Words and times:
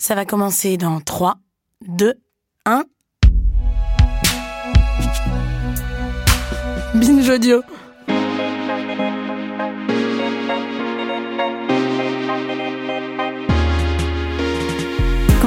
Ça 0.00 0.14
va 0.14 0.24
commencer 0.24 0.76
dans 0.76 1.00
3, 1.00 1.38
2, 1.88 2.14
1. 2.66 2.84
Binge 6.94 7.28
audio. 7.28 7.62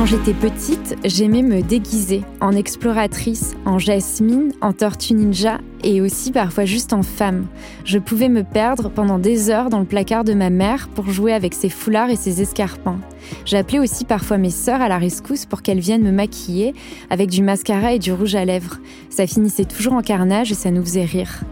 Quand 0.01 0.07
j'étais 0.07 0.33
petite, 0.33 0.95
j'aimais 1.05 1.43
me 1.43 1.61
déguiser 1.61 2.23
en 2.39 2.54
exploratrice, 2.54 3.54
en 3.67 3.77
jasmine, 3.77 4.52
en 4.59 4.73
tortue 4.73 5.13
ninja 5.13 5.59
et 5.84 6.02
aussi 6.02 6.31
parfois 6.31 6.66
juste 6.66 6.91
en 6.91 7.04
femme. 7.04 7.45
Je 7.85 7.99
pouvais 7.99 8.27
me 8.27 8.43
perdre 8.43 8.89
pendant 8.89 9.20
des 9.20 9.52
heures 9.52 9.70
dans 9.70 9.77
le 9.77 9.85
placard 9.85 10.23
de 10.23 10.34
ma 10.34 10.49
mère 10.49 10.88
pour 10.88 11.11
jouer 11.11 11.34
avec 11.34 11.53
ses 11.53 11.70
foulards 11.70 12.09
et 12.09 12.16
ses 12.16 12.41
escarpins. 12.41 12.99
J'appelais 13.45 13.77
aussi 13.77 14.03
parfois 14.03 14.39
mes 14.39 14.49
sœurs 14.49 14.81
à 14.81 14.89
la 14.89 14.98
rescousse 14.98 15.45
pour 15.45 15.61
qu'elles 15.61 15.79
viennent 15.79 16.02
me 16.02 16.11
maquiller 16.11 16.73
avec 17.12 17.29
du 17.29 17.43
mascara 17.43 17.93
et 17.93 17.99
du 17.99 18.12
rouge 18.12 18.34
à 18.34 18.43
lèvres. 18.43 18.77
Ça 19.12 19.27
finissait 19.27 19.65
toujours 19.65 19.93
en 19.93 20.02
carnage 20.02 20.52
et 20.52 20.55
ça 20.55 20.71
nous 20.71 20.81
faisait 20.81 21.05
rire. 21.05 21.43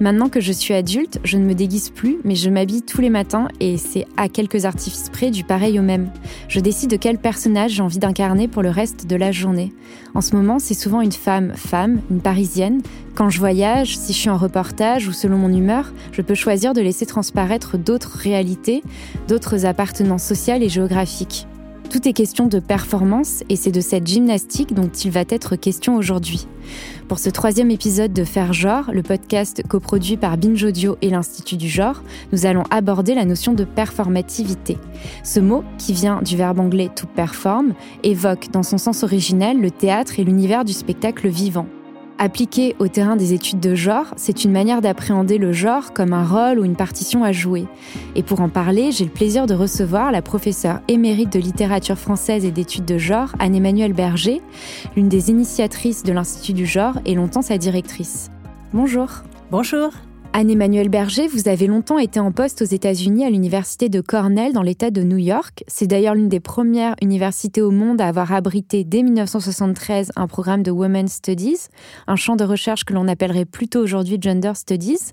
Maintenant 0.00 0.28
que 0.28 0.40
je 0.40 0.52
suis 0.52 0.74
adulte, 0.74 1.20
je 1.22 1.36
ne 1.36 1.44
me 1.44 1.54
déguise 1.54 1.90
plus, 1.90 2.18
mais 2.24 2.34
je 2.34 2.50
m'habille 2.50 2.82
tous 2.82 3.00
les 3.00 3.10
matins 3.10 3.46
et 3.60 3.76
c'est 3.76 4.06
à 4.16 4.28
quelques 4.28 4.64
artifices 4.64 5.08
près 5.08 5.30
du 5.30 5.44
pareil 5.44 5.78
au 5.78 5.82
même. 5.82 6.10
Je 6.48 6.58
décide 6.58 6.90
de 6.90 6.96
quel 6.96 7.16
personnage 7.16 7.72
j'ai 7.72 7.82
envie 7.82 8.00
d'incarner 8.00 8.48
pour 8.48 8.62
le 8.62 8.70
reste 8.70 9.06
de 9.06 9.14
la 9.14 9.30
journée. 9.30 9.72
En 10.14 10.20
ce 10.20 10.34
moment, 10.34 10.58
c'est 10.58 10.74
souvent 10.74 11.00
une 11.00 11.12
femme, 11.12 11.52
femme, 11.54 12.00
une 12.10 12.20
parisienne. 12.20 12.82
Quand 13.14 13.30
je 13.30 13.38
voyage, 13.38 13.96
si 13.96 14.12
je 14.12 14.18
suis 14.18 14.30
en 14.30 14.36
reportage 14.36 15.06
ou 15.06 15.12
selon 15.12 15.38
mon 15.38 15.52
humeur, 15.52 15.92
je 16.10 16.22
peux 16.22 16.34
choisir 16.34 16.72
de 16.72 16.80
laisser 16.80 17.06
transparaître 17.06 17.78
d'autres 17.78 18.18
réalités, 18.18 18.82
d'autres 19.28 19.64
appartenances 19.64 20.24
sociales 20.24 20.64
et 20.64 20.68
géographiques. 20.68 21.46
Tout 21.90 22.08
est 22.08 22.12
question 22.12 22.48
de 22.48 22.58
performance 22.58 23.44
et 23.48 23.54
c'est 23.54 23.70
de 23.70 23.80
cette 23.80 24.08
gymnastique 24.08 24.74
dont 24.74 24.88
il 24.88 25.12
va 25.12 25.22
être 25.28 25.54
question 25.54 25.94
aujourd'hui. 25.94 26.48
Pour 27.08 27.18
ce 27.18 27.28
troisième 27.28 27.70
épisode 27.70 28.14
de 28.14 28.24
Faire 28.24 28.54
Genre, 28.54 28.90
le 28.90 29.02
podcast 29.02 29.62
coproduit 29.68 30.16
par 30.16 30.38
Binge 30.38 30.64
Audio 30.64 30.96
et 31.02 31.10
l'Institut 31.10 31.58
du 31.58 31.68
Genre, 31.68 32.02
nous 32.32 32.46
allons 32.46 32.64
aborder 32.70 33.14
la 33.14 33.26
notion 33.26 33.52
de 33.52 33.64
performativité. 33.64 34.78
Ce 35.22 35.38
mot, 35.38 35.64
qui 35.76 35.92
vient 35.92 36.22
du 36.22 36.34
verbe 36.36 36.60
anglais 36.60 36.88
to 36.96 37.06
perform, 37.06 37.74
évoque 38.04 38.50
dans 38.52 38.62
son 38.62 38.78
sens 38.78 39.02
originel 39.02 39.60
le 39.60 39.70
théâtre 39.70 40.18
et 40.18 40.24
l'univers 40.24 40.64
du 40.64 40.72
spectacle 40.72 41.28
vivant. 41.28 41.66
Appliqué 42.18 42.76
au 42.78 42.86
terrain 42.86 43.16
des 43.16 43.32
études 43.32 43.58
de 43.58 43.74
genre, 43.74 44.06
c'est 44.16 44.44
une 44.44 44.52
manière 44.52 44.80
d'appréhender 44.80 45.36
le 45.36 45.52
genre 45.52 45.92
comme 45.92 46.12
un 46.12 46.24
rôle 46.24 46.60
ou 46.60 46.64
une 46.64 46.76
partition 46.76 47.24
à 47.24 47.32
jouer. 47.32 47.66
Et 48.14 48.22
pour 48.22 48.40
en 48.40 48.48
parler, 48.48 48.92
j'ai 48.92 49.04
le 49.04 49.10
plaisir 49.10 49.46
de 49.46 49.54
recevoir 49.54 50.12
la 50.12 50.22
professeure 50.22 50.80
émérite 50.86 51.32
de 51.32 51.40
littérature 51.40 51.98
française 51.98 52.44
et 52.44 52.52
d'études 52.52 52.84
de 52.84 52.98
genre, 52.98 53.34
Anne-Emmanuelle 53.40 53.94
Berger, 53.94 54.40
l'une 54.94 55.08
des 55.08 55.30
initiatrices 55.30 56.04
de 56.04 56.12
l'Institut 56.12 56.52
du 56.52 56.66
genre 56.66 57.00
et 57.04 57.14
longtemps 57.14 57.42
sa 57.42 57.58
directrice. 57.58 58.30
Bonjour. 58.72 59.08
Bonjour. 59.50 59.90
Anne-Emmanuelle 60.36 60.88
Berger, 60.88 61.28
vous 61.28 61.46
avez 61.46 61.68
longtemps 61.68 62.00
été 62.00 62.18
en 62.18 62.32
poste 62.32 62.60
aux 62.60 62.64
États-Unis 62.64 63.24
à 63.24 63.30
l'université 63.30 63.88
de 63.88 64.00
Cornell 64.00 64.52
dans 64.52 64.62
l'État 64.62 64.90
de 64.90 65.04
New 65.04 65.16
York. 65.16 65.62
C'est 65.68 65.86
d'ailleurs 65.86 66.16
l'une 66.16 66.28
des 66.28 66.40
premières 66.40 66.96
universités 67.00 67.62
au 67.62 67.70
monde 67.70 68.00
à 68.00 68.08
avoir 68.08 68.32
abrité 68.32 68.82
dès 68.82 69.04
1973 69.04 70.10
un 70.16 70.26
programme 70.26 70.64
de 70.64 70.72
Women's 70.72 71.12
Studies, 71.12 71.68
un 72.08 72.16
champ 72.16 72.34
de 72.34 72.42
recherche 72.42 72.82
que 72.82 72.92
l'on 72.92 73.06
appellerait 73.06 73.44
plutôt 73.44 73.78
aujourd'hui 73.78 74.18
Gender 74.20 74.50
Studies. 74.56 75.12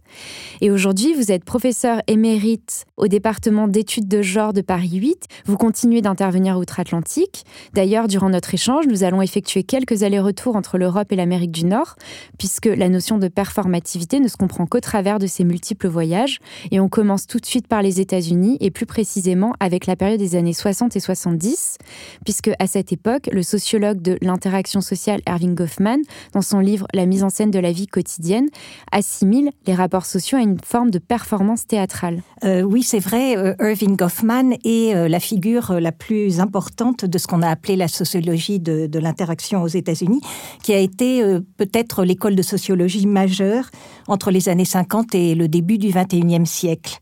Et 0.59 0.72
aujourd'hui, 0.72 1.14
vous 1.14 1.31
êtes 1.31 1.45
professeur 1.45 2.02
émérite 2.08 2.86
au 2.97 3.08
département 3.08 3.67
d'études 3.67 4.08
de 4.08 4.23
genre 4.23 4.53
de 4.53 4.61
Paris 4.61 4.95
8. 4.95 5.27
Vous 5.45 5.55
continuez 5.55 6.02
d'intervenir 6.02 6.58
outre-Atlantique. 6.58 7.44
D'ailleurs, 7.75 8.08
durant 8.08 8.31
notre 8.31 8.55
échange, 8.55 8.88
nous 8.88 9.03
allons 9.03 9.22
effectuer 9.22 9.61
quelques 9.61 10.02
allers-retours 10.02 10.55
entre 10.55 10.80
l'Europe 10.80 11.11
et 11.11 11.16
l'Amérique 11.16 11.52
du 11.52 11.66
Nord, 11.66 11.95
puisque 12.39 12.66
la 12.66 12.89
notion 12.89 13.19
de 13.19 13.27
performativité 13.27 14.19
ne 14.19 14.27
se 14.27 14.36
comprend 14.36 14.66
qu'au 14.66 14.80
travers 14.80 15.11
de 15.20 15.27
ses 15.27 15.44
multiples 15.44 15.88
voyages. 15.88 16.39
Et 16.72 16.80
on 16.80 16.89
commence 16.89 17.27
tout 17.27 17.39
de 17.39 17.45
suite 17.45 17.67
par 17.67 17.82
les 17.82 17.99
États-Unis 17.99 18.58
et 18.60 18.72
plus 18.72 18.86
précisément 18.86 19.54
avec 19.60 19.86
la 19.86 19.95
période 19.95 20.20
des 20.20 20.36
années 20.36 20.54
60 20.54 20.95
et 20.95 20.99
70, 20.99 21.77
puisque 22.26 22.52
à 22.60 22.67
cette 22.67 22.92
époque, 22.92 23.30
le 23.32 23.44
sociologue 23.44 24.02
de 24.02 24.17
l'interaction 24.22 24.82
sociale 24.82 25.22
Erving 25.26 25.55
Goffman, 25.55 25.98
dans 26.33 26.42
son 26.42 26.60
livre 26.60 26.88
La 26.94 27.05
mise 27.05 27.23
en 27.23 27.30
scène 27.30 27.52
de 27.52 27.60
la 27.60 27.72
vie 27.72 27.88
quotidienne, 27.88 28.48
assimile 28.92 29.52
les 29.67 29.73
rapports 29.73 30.05
sociaux 30.05 30.38
à 30.38 30.42
une 30.42 30.58
forme 30.64 30.92
de 30.92 30.99
performance 30.99 31.67
théâtrale. 31.67 32.22
Euh, 32.43 32.61
oui, 32.61 32.83
c'est 32.83 32.99
vrai, 32.99 33.38
euh, 33.38 33.54
Irving 33.61 33.95
Goffman 33.95 34.54
est 34.64 34.95
euh, 34.95 35.08
la 35.08 35.20
figure 35.20 35.73
la 35.80 35.92
plus 35.92 36.39
importante 36.39 37.05
de 37.05 37.17
ce 37.17 37.28
qu'on 37.28 37.42
a 37.42 37.49
appelé 37.49 37.76
la 37.76 37.88
sociologie 37.88 38.60
de 38.60 38.99
l'interaction 38.99 39.61
aux 39.61 39.67
États-Unis, 39.67 40.22
qui 40.64 40.73
a 40.73 40.80
été 40.80 41.23
peut-être 41.58 42.04
l'école 42.04 42.36
de 42.36 42.42
sociologie 42.42 43.05
majeure 43.08 43.70
entre 44.11 44.32
les 44.32 44.49
années 44.49 44.66
50 44.66 45.16
et 45.16 45.36
le 45.36 45.48
début 45.48 45.77
du 45.77 45.89
XXIe 45.89 46.45
siècle. 46.45 46.99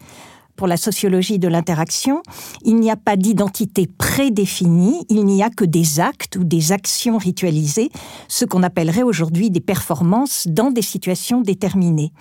Pour 0.55 0.67
la 0.67 0.75
sociologie 0.75 1.39
de 1.39 1.47
l'interaction, 1.47 2.21
il 2.65 2.75
n'y 2.75 2.91
a 2.91 2.97
pas 2.97 3.15
d'identité 3.15 3.87
prédéfinie, 3.87 5.05
il 5.07 5.23
n'y 5.23 5.41
a 5.41 5.49
que 5.49 5.63
des 5.63 6.01
actes 6.01 6.35
ou 6.35 6.43
des 6.43 6.73
actions 6.73 7.17
ritualisées, 7.17 7.89
ce 8.27 8.43
qu'on 8.43 8.61
appellerait 8.61 9.03
aujourd'hui 9.03 9.51
des 9.51 9.61
performances 9.61 10.47
dans 10.47 10.69
des 10.69 10.81
situations 10.81 11.39
déterminées. 11.39 12.11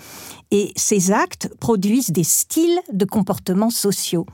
Et 0.53 0.73
ces 0.77 1.11
actes 1.11 1.51
produisent 1.59 2.11
des 2.11 2.23
styles 2.23 2.79
de 2.93 3.05
comportements 3.05 3.71
sociaux. 3.71 4.25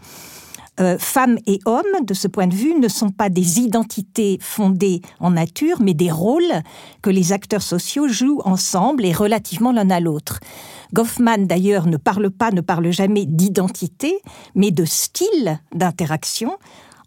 Euh, 0.81 0.99
femmes 0.99 1.39
et 1.47 1.61
hommes, 1.67 2.05
de 2.05 2.15
ce 2.15 2.27
point 2.27 2.49
de 2.49 2.55
vue, 2.55 2.75
ne 2.75 2.89
sont 2.89 3.11
pas 3.11 3.29
des 3.29 3.61
identités 3.61 4.39
fondées 4.41 5.03
en 5.21 5.31
nature, 5.31 5.77
mais 5.81 5.95
des 5.95 6.11
rôles 6.11 6.63
que 7.01 7.11
les 7.11 7.33
acteurs 7.33 7.63
sociaux 7.63 8.09
jouent 8.09 8.43
ensemble 8.45 9.05
et 9.05 9.13
relativement 9.13 9.71
l'un 9.71 9.89
à 9.91 10.01
l'autre. 10.01 10.41
Goffman, 10.93 11.47
d'ailleurs, 11.47 11.87
ne 11.87 11.97
parle 11.97 12.31
pas, 12.31 12.51
ne 12.51 12.61
parle 12.61 12.91
jamais 12.91 13.25
d'identité, 13.25 14.19
mais 14.57 14.73
de 14.73 14.85
style 14.85 15.61
d'interaction, 15.73 16.59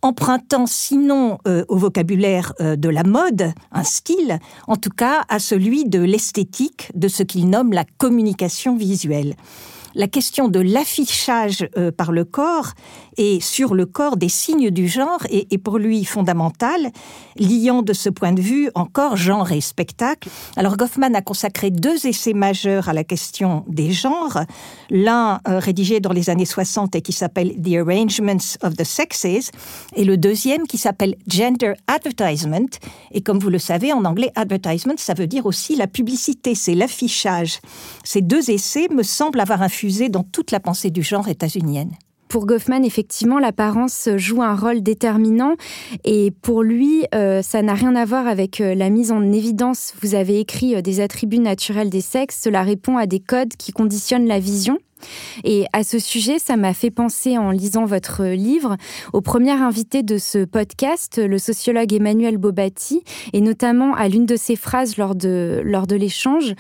empruntant 0.02 0.66
sinon 0.66 1.40
euh, 1.46 1.66
au 1.68 1.76
vocabulaire 1.76 2.54
euh, 2.62 2.78
de 2.78 2.88
la 2.88 3.04
mode, 3.04 3.52
un 3.74 3.84
style, 3.84 4.40
en 4.68 4.78
tout 4.78 4.92
cas 4.92 5.26
à 5.28 5.40
celui 5.40 5.84
de 5.84 6.00
l'esthétique, 6.00 6.90
de 6.96 7.10
ce 7.10 7.24
qu'il 7.24 7.50
nomme 7.50 7.74
la 7.74 7.84
communication 7.98 8.78
visuelle 8.78 9.36
la 9.96 10.08
question 10.08 10.48
de 10.48 10.60
l'affichage 10.60 11.68
par 11.98 12.12
le 12.12 12.24
corps 12.24 12.74
et 13.18 13.40
sur 13.42 13.74
le 13.74 13.86
corps 13.86 14.18
des 14.18 14.30
signes 14.30 14.70
du 14.70 14.88
genre 14.88 15.26
est, 15.30 15.58
pour 15.58 15.78
lui 15.78 16.06
fondamentale, 16.06 16.92
liant 17.38 17.82
de 17.82 17.94
ce 17.94 18.10
point 18.10 18.32
de 18.32 18.42
vue 18.42 18.70
encore 18.76 19.18
genre 19.18 19.52
et 19.52 19.62
spectacle. 19.62 20.30
Alors 20.56 20.78
Goffman 20.78 21.16
a 21.16 21.22
consacré 21.22 21.72
deux 21.72 22.06
essais 22.06 22.34
majeurs 22.34 22.90
à 22.90 22.94
la 22.94 23.04
question 23.04 23.64
des 23.68 23.92
genres, 23.92 24.40
l'un 24.90 25.40
euh, 25.48 25.60
rédigé 25.60 26.00
dans 26.00 26.14
les 26.14 26.30
années 26.30 26.46
60 26.46 26.96
et 26.96 27.02
qui 27.02 27.14
s'appelle 27.14 27.56
The 27.62 27.76
Arrangements 27.76 28.58
of 28.64 28.76
the 28.76 28.84
Sexes, 28.84 29.52
et 29.96 30.06
le 30.06 30.18
deuxième 30.18 30.68
qui 30.68 30.78
s'appelle 30.78 31.16
Gender 31.28 31.74
Advertisement. 31.88 32.68
Et 33.12 33.22
comme 33.22 33.40
vous 33.40 33.50
le 33.50 33.60
savez, 33.60 33.94
en 33.94 34.06
anglais, 34.06 34.32
advertisement, 34.36 34.94
ça 34.98 35.14
veut 35.14 35.28
dire 35.28 35.46
aussi 35.46 35.76
la 35.76 35.88
publicité, 35.88 36.56
c'est 36.56 36.76
l'affichage. 36.76 37.60
Ces 38.04 38.22
deux 38.22 38.50
essais 38.52 38.88
me 38.92 39.04
semblent 39.04 39.40
avoir 39.40 39.62
infusé 39.62 40.10
dans 40.10 40.24
toute 40.24 40.52
la 40.52 40.60
pensée 40.60 40.92
du 40.92 41.04
genre 41.04 41.28
états-unienne. 41.28 41.92
Pour 42.30 42.46
Goffman, 42.46 42.84
effectivement, 42.84 43.40
l'apparence 43.40 44.10
joue 44.18 44.42
un 44.42 44.56
rôle 44.56 44.82
déterminant 44.82 45.56
et 46.04 46.32
pour 46.42 46.62
lui, 46.62 47.06
euh, 47.16 47.42
ça 47.42 47.62
n'a 47.62 47.74
rien 47.74 47.96
à 47.96 48.06
voir 48.06 48.28
avec 48.28 48.60
euh, 48.60 48.76
la 48.76 48.90
mise 48.90 49.12
en 49.12 49.32
évidence. 49.32 49.94
Vous 50.02 50.16
avez 50.16 50.40
écrit 50.40 50.76
euh, 50.76 50.82
des 50.82 51.00
attributs 51.00 51.40
naturels 51.40 51.90
des 51.90 52.02
sexes, 52.02 52.42
cela 52.44 52.64
répond 52.64 52.98
à 52.98 53.06
des 53.06 53.20
codes 53.20 53.56
qui 53.58 53.72
conditionnent 53.72 54.28
la 54.28 54.40
vision. 54.40 54.78
Et 55.44 55.66
à 55.74 55.84
ce 55.84 56.00
sujet, 56.00 56.40
ça 56.40 56.58
m'a 56.58 56.74
fait 56.74 56.92
penser 56.92 57.38
en 57.38 57.52
lisant 57.52 57.86
votre 57.86 58.26
livre 58.26 58.78
au 59.14 59.22
premier 59.22 59.52
invité 59.52 60.04
de 60.04 60.18
ce 60.18 60.46
podcast, 60.46 61.18
le 61.18 61.38
sociologue 61.38 61.94
Emmanuel 61.94 62.38
Bobatti, 62.38 63.04
et 63.34 63.42
notamment 63.42 63.94
à 63.94 64.08
l'une 64.08 64.26
de 64.26 64.36
ses 64.36 64.56
phrases 64.56 64.98
lors 64.98 65.16
de, 65.16 65.62
lors 65.64 65.88
de 65.88 65.96
l'échange. 65.96 66.54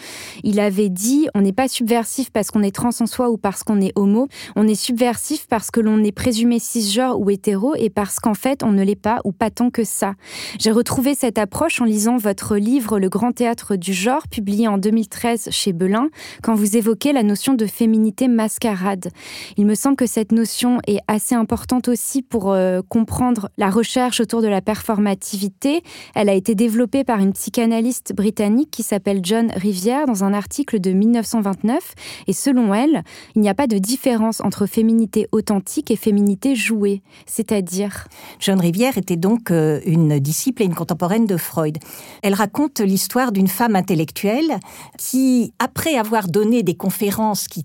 Il 0.43 0.59
avait 0.59 0.89
dit 0.89 1.27
On 1.35 1.41
n'est 1.41 1.53
pas 1.53 1.67
subversif 1.67 2.31
parce 2.31 2.51
qu'on 2.51 2.63
est 2.63 2.75
trans 2.75 2.89
en 2.99 3.05
soi 3.05 3.29
ou 3.29 3.37
parce 3.37 3.63
qu'on 3.63 3.81
est 3.81 3.91
homo, 3.95 4.27
on 4.55 4.67
est 4.67 4.75
subversif 4.75 5.47
parce 5.47 5.71
que 5.71 5.79
l'on 5.79 6.03
est 6.03 6.11
présumé 6.11 6.59
cisgenre 6.59 7.19
ou 7.19 7.29
hétéro 7.29 7.73
et 7.75 7.89
parce 7.89 8.19
qu'en 8.19 8.33
fait 8.33 8.63
on 8.63 8.71
ne 8.71 8.83
l'est 8.83 8.95
pas 8.95 9.19
ou 9.23 9.31
pas 9.31 9.49
tant 9.49 9.69
que 9.69 9.83
ça. 9.83 10.13
J'ai 10.59 10.71
retrouvé 10.71 11.15
cette 11.15 11.37
approche 11.37 11.81
en 11.81 11.85
lisant 11.85 12.17
votre 12.17 12.57
livre 12.57 12.99
Le 12.99 13.09
grand 13.09 13.31
théâtre 13.31 13.75
du 13.75 13.93
genre, 13.93 14.27
publié 14.27 14.67
en 14.67 14.77
2013 14.77 15.49
chez 15.51 15.73
Belin, 15.73 16.09
quand 16.41 16.55
vous 16.55 16.77
évoquez 16.77 17.13
la 17.13 17.23
notion 17.23 17.53
de 17.53 17.65
féminité 17.65 18.26
féminité 18.27 18.37
mascarade. 18.47 19.09
Il 19.57 19.65
me 19.65 19.75
semble 19.75 19.95
que 19.95 20.05
cette 20.05 20.31
notion 20.31 20.79
est 20.87 20.99
assez 21.07 21.35
importante 21.35 21.87
aussi 21.87 22.21
pour 22.21 22.51
euh, 22.51 22.81
comprendre 22.87 23.49
la 23.57 23.69
recherche 23.69 24.21
autour 24.21 24.41
de 24.41 24.47
la 24.47 24.61
performativité. 24.61 25.81
Elle 26.15 26.29
a 26.29 26.33
été 26.33 26.55
développée 26.55 27.03
par 27.03 27.19
une 27.19 27.33
psychanalyste 27.33 28.13
britannique 28.15 28.69
qui 28.71 28.83
s'appelle 28.83 29.19
John 29.23 29.51
Rivière 29.55 30.05
dans 30.05 30.23
un 30.23 30.33
article 30.33 30.79
de 30.79 30.91
1929. 30.91 31.93
Et 32.27 32.33
selon 32.33 32.73
elle, 32.73 33.03
il 33.35 33.41
n'y 33.41 33.49
a 33.49 33.53
pas 33.53 33.67
de 33.67 33.77
différence 33.77 34.39
entre 34.41 34.65
féminité 34.65 35.27
authentique 35.31 35.91
et 35.91 35.95
féminité 35.95 36.55
jouée. 36.55 37.01
C'est-à-dire 37.25 38.07
John 38.39 38.59
Rivière 38.59 38.97
était 38.97 39.15
donc 39.15 39.51
euh, 39.51 39.81
une 39.85 40.19
disciple 40.19 40.61
et 40.61 40.65
une 40.65 40.75
contemporaine 40.75 41.25
de 41.25 41.37
Freud. 41.37 41.77
Elle 42.23 42.33
raconte 42.33 42.79
l'histoire 42.79 43.31
d'une 43.31 43.47
femme 43.47 43.75
intellectuelle 43.75 44.59
qui, 44.97 45.53
après 45.59 45.95
avoir 45.95 46.27
donné 46.27 46.63
des 46.63 46.75
conférences 46.75 47.47
qui 47.47 47.63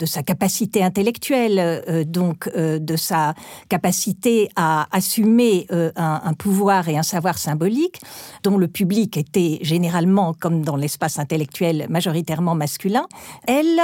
de 0.00 0.06
sa 0.06 0.22
capacité 0.22 0.82
intellectuelle, 0.82 1.58
euh, 1.58 2.04
donc 2.04 2.48
euh, 2.56 2.78
de 2.78 2.96
sa 2.96 3.34
capacité 3.68 4.48
à 4.56 4.86
assumer 4.96 5.66
euh, 5.72 5.90
un, 5.96 6.20
un, 6.24 6.34
pouvoir 6.34 6.88
et 6.88 6.96
un 6.96 7.02
savoir 7.02 7.38
symbolique, 7.38 8.00
dont 8.42 8.56
le 8.56 8.68
public 8.68 9.16
était 9.16 9.58
généralement, 9.62 10.34
comme 10.38 10.62
dans 10.62 10.76
l'espace 10.76 11.18
intellectuel, 11.18 11.86
majoritairement 11.88 12.54
masculin, 12.54 13.06
elle, 13.46 13.80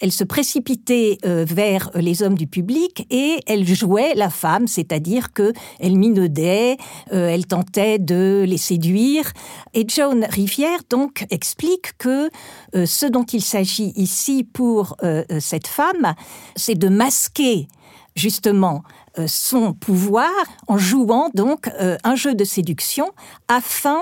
elle 0.00 0.12
se 0.12 0.24
précipitait 0.24 1.18
vers 1.24 1.90
les 1.94 2.22
hommes 2.22 2.36
du 2.36 2.46
public 2.46 3.06
et 3.10 3.40
elle 3.46 3.66
jouait 3.66 4.14
la 4.14 4.30
femme, 4.30 4.66
c'est-à-dire 4.66 5.32
que 5.32 5.52
elle 5.80 5.96
minaudait, 5.96 6.76
elle 7.10 7.46
tentait 7.46 7.98
de 7.98 8.44
les 8.46 8.58
séduire. 8.58 9.32
Et 9.74 9.84
Joan 9.88 10.26
Rivière 10.28 10.80
donc 10.90 11.26
explique 11.30 11.96
que 11.98 12.30
ce 12.72 13.06
dont 13.06 13.24
il 13.24 13.42
s'agit 13.42 13.92
ici 13.96 14.44
pour 14.44 14.63
euh, 14.64 14.84
euh, 15.02 15.38
cette 15.40 15.66
femme, 15.66 16.14
c'est 16.56 16.74
de 16.74 16.88
masquer 16.88 17.68
justement 18.16 18.82
son 19.26 19.74
pouvoir 19.74 20.30
en 20.66 20.76
jouant 20.76 21.30
donc 21.34 21.70
un 21.78 22.14
jeu 22.16 22.34
de 22.34 22.42
séduction 22.42 23.10
afin 23.46 24.00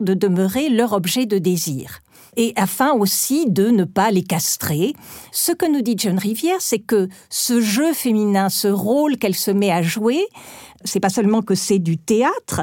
de 0.00 0.12
demeurer 0.12 0.68
leur 0.68 0.92
objet 0.92 1.24
de 1.24 1.38
désir 1.38 2.00
et 2.36 2.52
afin 2.56 2.92
aussi 2.92 3.48
de 3.48 3.68
ne 3.70 3.84
pas 3.84 4.10
les 4.10 4.22
castrer. 4.22 4.94
Ce 5.32 5.52
que 5.52 5.70
nous 5.70 5.82
dit 5.82 5.94
John 5.96 6.18
Rivière, 6.18 6.60
c'est 6.60 6.78
que 6.78 7.08
ce 7.28 7.60
jeu 7.60 7.92
féminin, 7.92 8.48
ce 8.48 8.68
rôle 8.68 9.16
qu'elle 9.16 9.34
se 9.34 9.50
met 9.50 9.70
à 9.70 9.82
jouer, 9.82 10.26
c'est 10.84 11.00
pas 11.00 11.10
seulement 11.10 11.42
que 11.42 11.54
c'est 11.54 11.78
du 11.78 11.98
théâtre, 11.98 12.62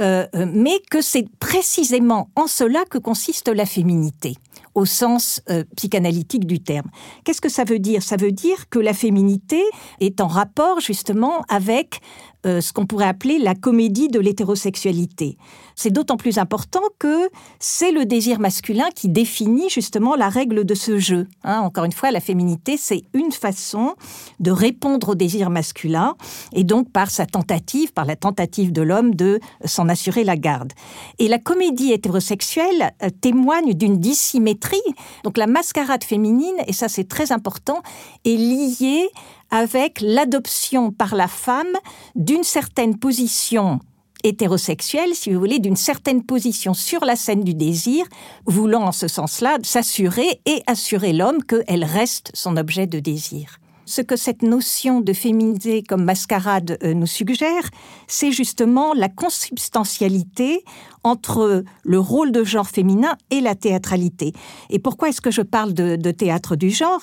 euh, 0.00 0.26
mais 0.34 0.80
que 0.90 1.00
c'est 1.00 1.26
précisément 1.40 2.28
en 2.36 2.46
cela 2.46 2.84
que 2.84 2.98
consiste 2.98 3.48
la 3.48 3.66
féminité 3.66 4.36
au 4.76 4.84
sens 4.84 5.42
euh, 5.50 5.64
psychanalytique 5.74 6.46
du 6.46 6.60
terme. 6.60 6.90
Qu'est-ce 7.24 7.40
que 7.40 7.48
ça 7.48 7.64
veut 7.64 7.78
dire? 7.78 8.02
Ça 8.02 8.16
veut 8.16 8.30
dire 8.30 8.68
que 8.68 8.78
la 8.78 8.92
féminité 8.92 9.62
est 10.00 10.20
en 10.20 10.28
rapport 10.28 10.80
justement 10.80 11.42
avec 11.48 12.00
euh, 12.46 12.60
ce 12.60 12.72
qu'on 12.72 12.86
pourrait 12.86 13.06
appeler 13.06 13.38
la 13.38 13.54
comédie 13.54 14.08
de 14.08 14.20
l'hétérosexualité. 14.20 15.36
C'est 15.74 15.90
d'autant 15.90 16.16
plus 16.16 16.38
important 16.38 16.80
que 16.98 17.28
c'est 17.58 17.90
le 17.90 18.04
désir 18.04 18.38
masculin 18.38 18.86
qui 18.94 19.08
définit 19.08 19.68
justement 19.68 20.14
la 20.14 20.28
règle 20.28 20.64
de 20.64 20.74
ce 20.74 20.98
jeu. 20.98 21.26
Hein. 21.44 21.60
encore 21.60 21.84
une 21.84 21.92
fois, 21.92 22.10
la 22.10 22.20
féminité, 22.20 22.76
c'est 22.76 23.02
une 23.14 23.32
façon 23.32 23.94
de 24.40 24.50
répondre 24.50 25.10
au 25.10 25.14
désir 25.14 25.50
masculin 25.50 26.14
et 26.52 26.64
donc 26.64 26.90
par 26.90 27.10
sa 27.10 27.26
tentative, 27.26 27.92
par 27.92 28.04
la 28.04 28.16
tentative 28.16 28.72
de 28.72 28.82
l'homme 28.82 29.14
de 29.14 29.40
s'en 29.64 29.88
assurer 29.88 30.24
la 30.24 30.36
garde. 30.36 30.72
Et 31.18 31.28
la 31.28 31.38
comédie 31.38 31.92
hétérosexuelle 31.92 32.92
euh, 33.02 33.10
témoigne 33.20 33.74
d'une 33.74 33.98
dissymétrie. 33.98 34.76
Donc 35.24 35.36
la 35.36 35.46
mascarade 35.46 36.04
féminine, 36.04 36.56
et 36.66 36.72
ça 36.72 36.88
c'est 36.88 37.08
très 37.08 37.32
important, 37.32 37.82
est 38.24 38.36
liée 38.36 39.08
avec 39.50 40.00
l'adoption 40.00 40.90
par 40.90 41.14
la 41.14 41.28
femme 41.28 41.72
d'une 42.14 42.44
certaine 42.44 42.98
position 42.98 43.80
hétérosexuelle, 44.24 45.14
si 45.14 45.32
vous 45.32 45.38
voulez, 45.38 45.58
d'une 45.58 45.76
certaine 45.76 46.24
position 46.24 46.74
sur 46.74 47.04
la 47.04 47.16
scène 47.16 47.44
du 47.44 47.54
désir, 47.54 48.06
voulant 48.46 48.84
en 48.84 48.92
ce 48.92 49.08
sens-là 49.08 49.58
s'assurer 49.62 50.40
et 50.46 50.62
assurer 50.66 51.12
l'homme 51.12 51.42
qu'elle 51.44 51.84
reste 51.84 52.30
son 52.34 52.56
objet 52.56 52.86
de 52.86 52.98
désir. 52.98 53.58
Ce 53.86 54.02
que 54.02 54.16
cette 54.16 54.42
notion 54.42 55.00
de 55.00 55.12
féminiser 55.12 55.84
comme 55.84 56.04
mascarade 56.04 56.76
euh, 56.82 56.92
nous 56.92 57.06
suggère, 57.06 57.70
c'est 58.08 58.32
justement 58.32 58.92
la 58.94 59.08
consubstantialité 59.08 60.64
entre 61.06 61.62
le 61.84 62.00
rôle 62.00 62.32
de 62.32 62.42
genre 62.42 62.66
féminin 62.66 63.16
et 63.30 63.40
la 63.40 63.54
théâtralité. 63.54 64.32
Et 64.70 64.80
pourquoi 64.80 65.08
est-ce 65.08 65.20
que 65.20 65.30
je 65.30 65.42
parle 65.42 65.72
de, 65.72 66.10
théâtre 66.10 66.56
du 66.56 66.70
genre? 66.70 67.02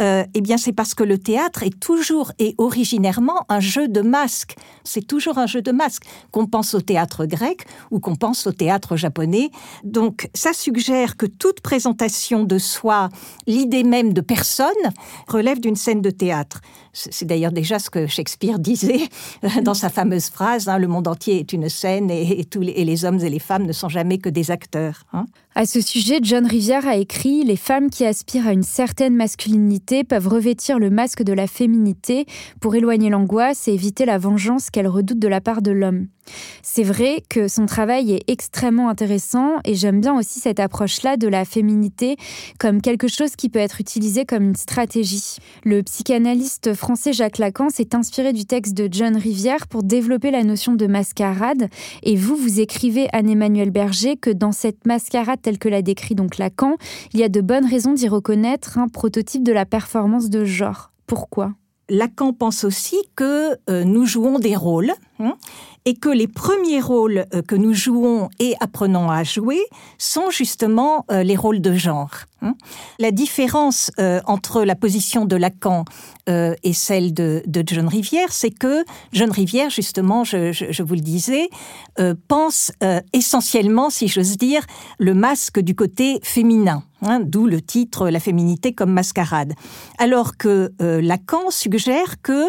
Euh, 0.00 0.24
Eh 0.34 0.40
bien, 0.40 0.56
c'est 0.56 0.72
parce 0.72 0.94
que 0.94 1.04
le 1.04 1.18
théâtre 1.18 1.62
est 1.62 1.78
toujours 1.78 2.32
et 2.40 2.56
originairement 2.58 3.44
un 3.48 3.60
jeu 3.60 3.86
de 3.86 4.00
masques. 4.00 4.56
C'est 4.82 5.06
toujours 5.06 5.38
un 5.38 5.46
jeu 5.46 5.62
de 5.62 5.70
masques, 5.70 6.04
qu'on 6.32 6.46
pense 6.46 6.74
au 6.74 6.80
théâtre 6.80 7.26
grec 7.26 7.64
ou 7.92 8.00
qu'on 8.00 8.16
pense 8.16 8.48
au 8.48 8.52
théâtre 8.52 8.96
japonais. 8.96 9.50
Donc, 9.84 10.28
ça 10.34 10.52
suggère 10.52 11.16
que 11.16 11.26
toute 11.26 11.60
présentation 11.60 12.42
de 12.42 12.58
soi, 12.58 13.08
l'idée 13.46 13.84
même 13.84 14.12
de 14.12 14.20
personne, 14.20 14.84
relève 15.28 15.60
d'une 15.60 15.76
scène 15.76 16.02
de 16.02 16.10
théâtre 16.10 16.23
théâtre. 16.24 16.60
C'est 16.94 17.24
d'ailleurs 17.24 17.52
déjà 17.52 17.78
ce 17.78 17.90
que 17.90 18.06
Shakespeare 18.06 18.58
disait 18.58 19.00
dans 19.62 19.74
sa 19.74 19.88
fameuse 19.88 20.30
phrase 20.30 20.68
hein, 20.68 20.78
Le 20.78 20.86
monde 20.86 21.08
entier 21.08 21.40
est 21.40 21.52
une 21.52 21.68
scène 21.68 22.10
et, 22.10 22.46
les 22.54 23.04
hommes 23.04 23.20
et 23.20 23.30
les 23.30 23.38
femmes 23.40 23.66
ne 23.66 23.72
sont 23.72 23.88
jamais 23.88 24.18
que 24.18 24.28
des 24.28 24.50
acteurs. 24.50 25.04
Hein. 25.12 25.26
À 25.56 25.66
ce 25.66 25.80
sujet, 25.80 26.18
John 26.22 26.46
Rivière 26.46 26.86
a 26.86 26.96
écrit 26.96 27.44
Les 27.44 27.56
femmes 27.56 27.90
qui 27.90 28.04
aspirent 28.04 28.46
à 28.46 28.52
une 28.52 28.62
certaine 28.62 29.14
masculinité 29.14 30.02
peuvent 30.02 30.28
revêtir 30.28 30.78
le 30.78 30.90
masque 30.90 31.22
de 31.22 31.32
la 31.32 31.46
féminité 31.46 32.26
pour 32.60 32.74
éloigner 32.74 33.10
l'angoisse 33.10 33.68
et 33.68 33.72
éviter 33.72 34.04
la 34.04 34.18
vengeance 34.18 34.70
qu'elles 34.70 34.88
redoutent 34.88 35.18
de 35.18 35.28
la 35.28 35.40
part 35.40 35.62
de 35.62 35.70
l'homme. 35.70 36.06
C'est 36.62 36.82
vrai 36.82 37.22
que 37.28 37.48
son 37.48 37.66
travail 37.66 38.12
est 38.12 38.24
extrêmement 38.28 38.88
intéressant 38.88 39.56
et 39.64 39.74
j'aime 39.74 40.00
bien 40.00 40.16
aussi 40.16 40.40
cette 40.40 40.58
approche-là 40.58 41.16
de 41.16 41.28
la 41.28 41.44
féminité 41.44 42.16
comme 42.58 42.80
quelque 42.80 43.08
chose 43.08 43.36
qui 43.36 43.48
peut 43.48 43.58
être 43.58 43.80
utilisé 43.80 44.24
comme 44.24 44.44
une 44.44 44.56
stratégie. 44.56 45.36
Le 45.64 45.82
psychanalyste 45.82 46.74
français 46.84 47.14
Jacques 47.14 47.38
Lacan 47.38 47.70
s'est 47.70 47.94
inspiré 47.94 48.34
du 48.34 48.44
texte 48.44 48.74
de 48.74 48.90
John 48.90 49.16
Rivière 49.16 49.68
pour 49.68 49.82
développer 49.84 50.30
la 50.30 50.44
notion 50.44 50.74
de 50.74 50.86
mascarade 50.86 51.70
et 52.02 52.14
vous, 52.14 52.36
vous 52.36 52.60
écrivez 52.60 53.08
Anne-Emmanuel 53.14 53.70
Berger 53.70 54.18
que 54.18 54.28
dans 54.28 54.52
cette 54.52 54.86
mascarade 54.86 55.40
telle 55.40 55.56
que 55.56 55.70
l'a 55.70 55.80
décrit 55.80 56.14
donc 56.14 56.36
Lacan, 56.36 56.76
il 57.14 57.20
y 57.20 57.22
a 57.22 57.30
de 57.30 57.40
bonnes 57.40 57.64
raisons 57.64 57.94
d'y 57.94 58.06
reconnaître 58.06 58.76
un 58.76 58.88
prototype 58.88 59.42
de 59.42 59.52
la 59.52 59.64
performance 59.64 60.28
de 60.28 60.44
genre. 60.44 60.92
Pourquoi? 61.06 61.54
Lacan 61.88 62.34
pense 62.34 62.64
aussi 62.64 62.98
que 63.16 63.56
euh, 63.70 63.84
nous 63.84 64.04
jouons 64.04 64.38
des 64.38 64.54
rôles 64.54 64.92
et 65.84 65.94
que 65.94 66.08
les 66.08 66.28
premiers 66.28 66.80
rôles 66.80 67.26
euh, 67.34 67.42
que 67.42 67.54
nous 67.54 67.74
jouons 67.74 68.30
et 68.38 68.54
apprenons 68.60 69.10
à 69.10 69.22
jouer 69.22 69.60
sont 69.98 70.30
justement 70.30 71.04
euh, 71.10 71.22
les 71.22 71.36
rôles 71.36 71.60
de 71.60 71.74
genre. 71.74 72.10
Hein. 72.40 72.54
La 72.98 73.10
différence 73.10 73.90
euh, 73.98 74.20
entre 74.26 74.64
la 74.64 74.76
position 74.76 75.24
de 75.24 75.36
Lacan 75.36 75.84
et 76.26 76.72
celle 76.72 77.12
de, 77.12 77.42
John 77.66 77.86
Rivière, 77.86 78.32
c'est 78.32 78.50
que 78.50 78.82
John 79.12 79.30
Rivière, 79.30 79.68
justement, 79.68 80.24
je, 80.24 80.82
vous 80.82 80.94
le 80.94 81.02
disais, 81.02 81.50
pense 82.28 82.72
essentiellement, 83.12 83.90
si 83.90 84.08
j'ose 84.08 84.38
dire, 84.38 84.62
le 84.98 85.12
masque 85.12 85.60
du 85.60 85.74
côté 85.74 86.20
féminin. 86.22 86.82
Hein, 87.02 87.20
D'où 87.20 87.44
le 87.44 87.60
titre 87.60 88.08
La 88.08 88.20
féminité 88.20 88.72
comme 88.72 88.90
mascarade. 88.90 89.52
Alors 89.98 90.38
que 90.38 90.72
Lacan 90.80 91.50
suggère 91.50 92.22
que 92.22 92.48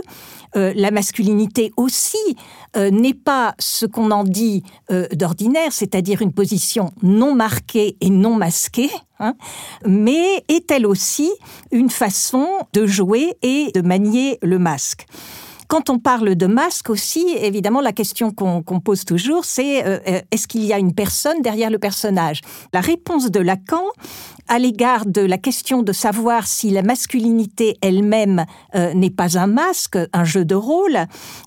la 0.53 0.91
masculinité 0.91 1.73
aussi 1.75 2.37
euh, 2.77 2.91
n'est 2.91 3.13
pas 3.13 3.55
ce 3.59 3.85
qu'on 3.85 4.11
en 4.11 4.23
dit 4.23 4.63
euh, 4.91 5.07
d'ordinaire, 5.13 5.71
c'est-à-dire 5.71 6.21
une 6.21 6.33
position 6.33 6.91
non 7.01 7.33
marquée 7.33 7.97
et 8.01 8.09
non 8.09 8.35
masquée, 8.35 8.89
hein, 9.19 9.35
mais 9.85 10.43
est 10.47 10.69
elle 10.71 10.85
aussi 10.85 11.31
une 11.71 11.89
façon 11.89 12.47
de 12.73 12.85
jouer 12.85 13.35
et 13.41 13.71
de 13.73 13.81
manier 13.81 14.37
le 14.41 14.59
masque? 14.59 15.05
Quand 15.67 15.89
on 15.89 15.99
parle 15.99 16.35
de 16.35 16.45
masque 16.45 16.89
aussi, 16.89 17.25
évidemment, 17.39 17.81
la 17.81 17.91
question 17.91 18.31
qu'on 18.31 18.61
qu 18.61 18.79
pose 18.79 19.05
toujours, 19.05 19.45
c'est 19.45 19.85
euh, 19.85 19.99
est-ce 20.31 20.47
qu'il 20.47 20.63
y 20.63 20.73
a 20.73 20.79
une 20.79 20.93
personne 20.93 21.41
derrière 21.41 21.69
le 21.69 21.79
personnage? 21.79 22.41
La 22.73 22.81
réponse 22.81 23.31
de 23.31 23.39
Lacan 23.39 23.83
à 24.47 24.59
l'égard 24.59 25.05
de 25.05 25.21
la 25.21 25.37
question 25.37 25.81
de 25.81 25.91
savoir 25.91 26.47
si 26.47 26.69
la 26.69 26.83
masculinité 26.83 27.77
elle-même 27.81 28.45
euh, 28.75 28.93
n'est 28.93 29.09
pas 29.09 29.37
un 29.37 29.47
masque, 29.47 29.97
un 30.13 30.23
jeu 30.23 30.45
de 30.45 30.55
rôle, 30.55 30.97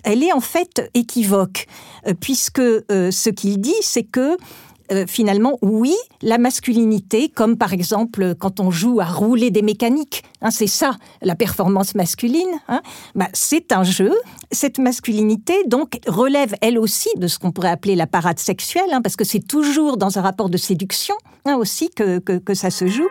elle 0.05 0.23
est 0.23 0.33
en 0.33 0.41
fait 0.41 0.91
équivoque, 0.95 1.67
euh, 2.07 2.15
puisque 2.19 2.59
euh, 2.59 3.11
ce 3.11 3.31
qu'il 3.31 3.61
dit, 3.61 3.75
c'est 3.83 4.03
que 4.03 4.37
euh, 4.93 5.05
finalement, 5.07 5.59
oui, 5.63 5.95
la 6.23 6.39
masculinité, 6.39 7.29
comme 7.29 7.57
par 7.57 7.73
exemple 7.73 8.35
quand 8.35 8.61
on 8.61 8.71
joue 8.71 9.01
à 9.01 9.05
rouler 9.05 9.51
des 9.51 9.63
mécaniques, 9.63 10.23
hein, 10.43 10.51
c'est 10.51 10.67
ça 10.67 10.97
la 11.23 11.35
performance 11.35 11.95
masculine, 11.95 12.49
hein, 12.69 12.81
bah, 13.15 13.29
c'est 13.33 13.73
un 13.73 13.85
jeu. 13.85 14.13
Cette 14.51 14.79
masculinité 14.79 15.55
donc 15.67 15.99
relève 16.07 16.55
elle 16.61 16.79
aussi 16.79 17.11
de 17.17 17.27
ce 17.27 17.39
qu'on 17.39 17.53
pourrait 17.53 17.71
appeler 17.71 17.97
la 17.97 18.07
parade 18.07 18.39
sexuelle, 18.39 18.91
hein, 18.93 19.03
parce 19.03 19.17
que 19.17 19.25
c'est 19.25 19.47
toujours 19.47 19.97
dans 19.97 20.19
un 20.19 20.23
rapport 20.23 20.51
de 20.51 20.57
séduction 20.57 21.15
aussi 21.57 21.89
que, 21.89 22.19
que 22.19 22.55
ça 22.55 22.71
se 22.71 22.87
joue. 22.87 23.09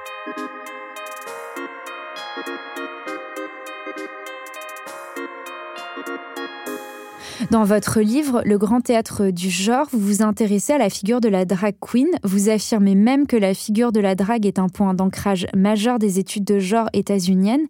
Dans 7.49 7.63
votre 7.63 8.01
livre, 8.01 8.41
Le 8.43 8.57
grand 8.57 8.81
théâtre 8.81 9.29
du 9.29 9.49
genre, 9.49 9.87
vous 9.93 9.99
vous 9.99 10.21
intéressez 10.21 10.73
à 10.73 10.77
la 10.77 10.89
figure 10.89 11.21
de 11.21 11.29
la 11.29 11.45
drag 11.45 11.75
queen. 11.79 12.09
Vous 12.23 12.49
affirmez 12.49 12.93
même 12.93 13.25
que 13.25 13.37
la 13.37 13.53
figure 13.53 13.93
de 13.93 14.01
la 14.01 14.15
drague 14.15 14.45
est 14.45 14.59
un 14.59 14.67
point 14.67 14.93
d'ancrage 14.93 15.47
majeur 15.55 15.97
des 15.97 16.19
études 16.19 16.43
de 16.43 16.59
genre 16.59 16.89
états-uniennes. 16.91 17.65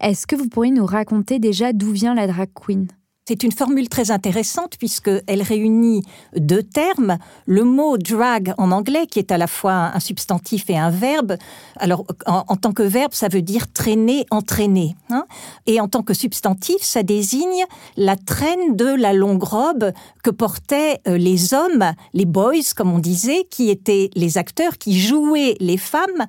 Est-ce 0.00 0.26
que 0.26 0.34
vous 0.34 0.48
pourriez 0.48 0.72
nous 0.72 0.86
raconter 0.86 1.38
déjà 1.38 1.72
d'où 1.72 1.92
vient 1.92 2.16
la 2.16 2.26
drag 2.26 2.48
queen? 2.52 2.88
C'est 3.24 3.44
une 3.44 3.52
formule 3.52 3.88
très 3.88 4.10
intéressante 4.10 4.76
puisqu'elle 4.78 5.42
réunit 5.42 6.02
deux 6.36 6.62
termes. 6.62 7.18
Le 7.46 7.62
mot 7.62 7.96
drag 7.96 8.52
en 8.58 8.72
anglais, 8.72 9.06
qui 9.06 9.20
est 9.20 9.30
à 9.30 9.38
la 9.38 9.46
fois 9.46 9.92
un 9.94 10.00
substantif 10.00 10.68
et 10.68 10.76
un 10.76 10.90
verbe. 10.90 11.36
Alors, 11.76 12.04
en, 12.26 12.56
tant 12.56 12.72
que 12.72 12.82
verbe, 12.82 13.12
ça 13.14 13.28
veut 13.28 13.42
dire 13.42 13.72
traîner, 13.72 14.26
entraîner. 14.30 14.96
Hein. 15.10 15.26
et 15.66 15.80
en 15.80 15.88
tant 15.88 16.02
que 16.02 16.14
substantif, 16.14 16.78
ça 16.80 17.02
désigne 17.02 17.64
la 17.96 18.16
traîne 18.16 18.76
de 18.76 18.86
la 18.86 19.12
longue 19.12 19.42
robe 19.42 19.92
que 20.22 20.30
portaient 20.30 21.00
euh, 21.06 21.16
les 21.16 21.54
hommes, 21.54 21.92
les 22.14 22.24
boys, 22.24 22.72
comme 22.76 22.92
on 22.92 22.98
disait, 22.98 23.46
qui 23.50 23.70
étaient 23.70 24.10
les 24.14 24.38
acteurs 24.38 24.78
qui 24.78 24.98
jouaient 24.98 25.56
les 25.60 25.76
femmes 25.76 26.26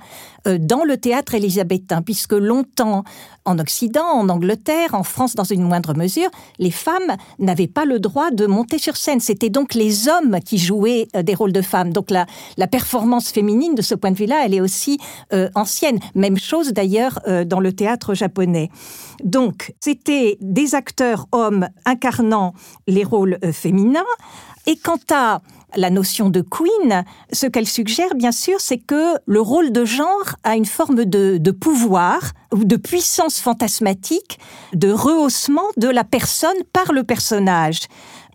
euh, 0.48 0.58
dans 0.60 0.84
le 0.84 0.98
théâtre 0.98 1.34
élisabétain, 1.34 2.02
puisque 2.02 2.34
longtemps, 2.34 3.04
en 3.46 3.60
Occident, 3.60 4.06
en 4.06 4.30
Angleterre, 4.30 4.94
en 4.94 5.04
France 5.04 5.36
dans 5.36 5.44
une 5.44 5.64
moindre 5.64 5.94
mesure, 5.96 6.30
les 6.60 6.72
femmes 6.72 7.18
n'avaient 7.40 7.68
pas 7.68 7.86
le 7.86 8.00
droit 8.00 8.32
de 8.32 8.46
monter 8.46 8.78
sur 8.78 8.96
scène. 8.96 9.20
C'était 9.20 9.50
donc 9.50 9.74
les 9.74 10.08
hommes 10.08 10.40
qui 10.40 10.58
jouaient 10.58 11.08
euh, 11.16 11.24
des 11.24 11.36
rôles 11.36 11.54
de 11.54 11.62
femmes. 11.62 11.92
Donc 11.92 12.12
la, 12.12 12.26
la 12.58 12.68
performance 12.68 13.32
féminine, 13.32 13.76
de 13.76 13.82
ce 13.82 13.96
point 13.96 14.12
de 14.12 14.18
vue-là, 14.18 14.44
elle 14.46 14.54
est 14.54 14.62
aussi 14.62 15.00
euh, 15.34 15.50
ancienne. 15.56 16.00
Même 16.16 16.38
chose 16.38 16.74
d'ailleurs 16.74 17.20
euh, 17.28 17.46
dans 17.46 17.60
le 17.60 17.74
théâtre 17.74 18.14
japonais. 18.14 18.70
Donc 19.24 19.74
c'était 19.80 20.38
des 20.42 20.76
acteurs 20.76 21.28
hommes 21.32 21.68
incarnant 21.86 22.54
les 22.88 23.04
rôles 23.04 23.38
féminins. 23.52 24.04
Et 24.66 24.78
quant 24.78 25.00
à 25.12 25.42
la 25.76 25.90
notion 25.90 26.30
de 26.30 26.42
queen, 26.42 27.04
ce 27.32 27.48
qu'elle 27.48 27.68
suggère, 27.68 28.16
bien 28.16 28.32
sûr, 28.32 28.60
c'est 28.60 28.78
que 28.78 29.16
le 29.26 29.42
rôle 29.42 29.72
de 29.72 29.86
genre 29.86 30.36
a 30.44 30.56
une 30.56 30.66
forme 30.66 31.06
de, 31.06 31.52
pouvoir 31.52 32.32
ou 32.54 32.64
de 32.64 32.76
puissance 32.76 33.40
fantasmatique, 33.40 34.40
de 34.74 34.92
rehaussement 34.92 35.68
de 35.78 35.88
la 35.88 36.04
personne 36.04 36.58
par 36.72 36.92
le 36.94 37.04
personnage. 37.04 37.82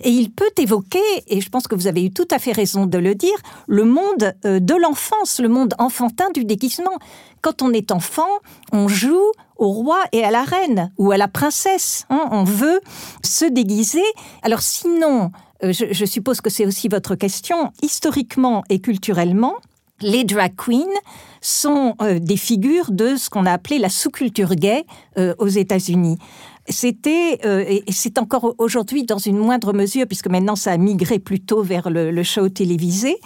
Et 0.02 0.10
il 0.10 0.30
peut 0.30 0.50
évoquer, 0.58 1.02
et 1.26 1.40
je 1.40 1.48
pense 1.48 1.66
que 1.66 1.74
vous 1.74 1.88
avez 1.88 2.04
eu 2.04 2.10
tout 2.10 2.28
à 2.30 2.38
fait 2.38 2.52
raison 2.52 2.86
de 2.86 2.98
le 2.98 3.14
dire, 3.14 3.36
le 3.66 3.84
monde 3.84 4.34
euh, 4.44 4.60
de 4.60 4.74
l'enfance, 4.74 5.40
le 5.40 5.48
monde 5.48 5.74
enfantin 5.78 6.30
du 6.32 6.44
déguisement. 6.44 6.98
Quand 7.42 7.62
on 7.62 7.72
est 7.72 7.90
enfant, 7.90 8.28
on 8.72 8.86
joue 8.86 9.32
au 9.56 9.72
roi 9.72 10.00
et 10.12 10.24
à 10.24 10.30
la 10.30 10.44
reine 10.44 10.92
ou 10.98 11.10
à 11.10 11.16
la 11.16 11.26
princesse. 11.26 12.04
Hein. 12.10 12.28
on 12.30 12.44
veut 12.44 12.80
se 13.24 13.44
déguiser. 13.44 14.04
Alors 14.42 14.60
sinon, 14.60 15.32
euh, 15.64 15.72
je, 15.72 16.04
suppose 16.04 16.40
que 16.40 16.50
c'est 16.50 16.66
aussi 16.66 16.88
votre 16.88 17.14
question, 17.14 17.72
historiquement 17.82 18.64
et 18.68 18.78
culturellement, 18.78 19.54
les 20.00 20.24
drag 20.24 20.54
queens 20.56 20.86
sont 21.40 21.94
euh, 22.00 22.20
des 22.20 22.36
figures 22.36 22.92
de 22.92 23.16
ce 23.16 23.28
qu'on 23.28 23.46
a 23.46 23.52
appelé 23.52 23.78
la 23.78 23.88
sous-culture 23.88 24.54
gay 24.54 24.84
euh, 25.18 25.34
aux 25.38 25.48
États-Unis. 25.48 26.18
C'était, 26.70 27.38
et 27.42 27.82
c'est 27.90 28.18
encore 28.18 28.54
aujourd'hui 28.58 29.04
dans 29.04 29.16
une 29.16 29.38
moindre 29.38 29.72
mesure, 29.72 30.06
puisque 30.06 30.28
maintenant 30.28 30.54
ça 30.54 30.72
a 30.72 30.76
migré 30.76 31.18
plutôt 31.18 31.62
vers 31.62 31.88
le, 31.88 32.22
show 32.22 32.50
télévisé, 32.50 33.16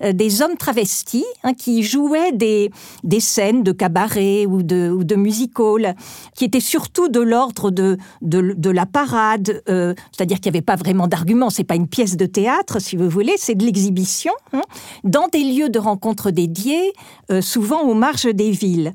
des 0.00 0.42
hommes 0.42 0.56
travestis 0.56 1.24
hein, 1.42 1.54
qui 1.54 1.82
jouaient 1.82 2.32
des, 2.32 2.70
des 3.04 3.20
scènes 3.20 3.62
de 3.62 3.72
cabaret 3.72 4.46
ou 4.46 4.62
de, 4.62 4.90
ou 4.90 5.04
de 5.04 5.14
music 5.14 5.58
hall, 5.58 5.94
qui 6.34 6.44
étaient 6.44 6.60
surtout 6.60 7.08
de 7.08 7.20
l'ordre 7.20 7.70
de, 7.70 7.98
de, 8.22 8.70
la 8.70 8.86
parade, 8.86 9.62
euh, 9.68 9.94
c'est-à-dire 10.12 10.40
qu'il 10.40 10.52
n'y 10.52 10.58
avait 10.58 10.64
pas 10.64 10.76
vraiment 10.76 11.06
d'argument, 11.06 11.50
c'est 11.50 11.64
pas 11.64 11.74
une 11.76 11.88
pièce 11.88 12.16
de 12.16 12.26
théâtre, 12.26 12.80
si 12.80 12.96
vous 12.96 13.08
voulez, 13.08 13.34
c'est 13.36 13.54
de 13.54 13.64
l'exhibition, 13.64 14.32
hein, 14.52 14.62
dans 15.04 15.28
des 15.28 15.42
lieux 15.42 15.68
de 15.68 15.78
rencontre 15.78 16.30
dédiés, 16.30 16.92
souvent 17.40 17.82
aux 17.82 17.94
marges 17.94 18.26
des 18.34 18.50
villes. 18.50 18.92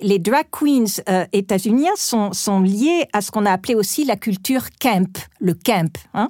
Les 0.00 0.20
drag 0.20 0.46
queens 0.52 1.02
euh, 1.08 1.26
états-uniens 1.32 1.96
sont, 1.96 2.32
sont 2.32 2.60
liés 2.60 3.06
à 3.12 3.20
ce 3.20 3.32
qu'on 3.32 3.44
a 3.46 3.50
appelé 3.50 3.74
aussi 3.74 4.04
la 4.04 4.14
culture 4.14 4.66
camp, 4.80 5.26
le 5.40 5.54
camp, 5.54 5.90
hein, 6.14 6.28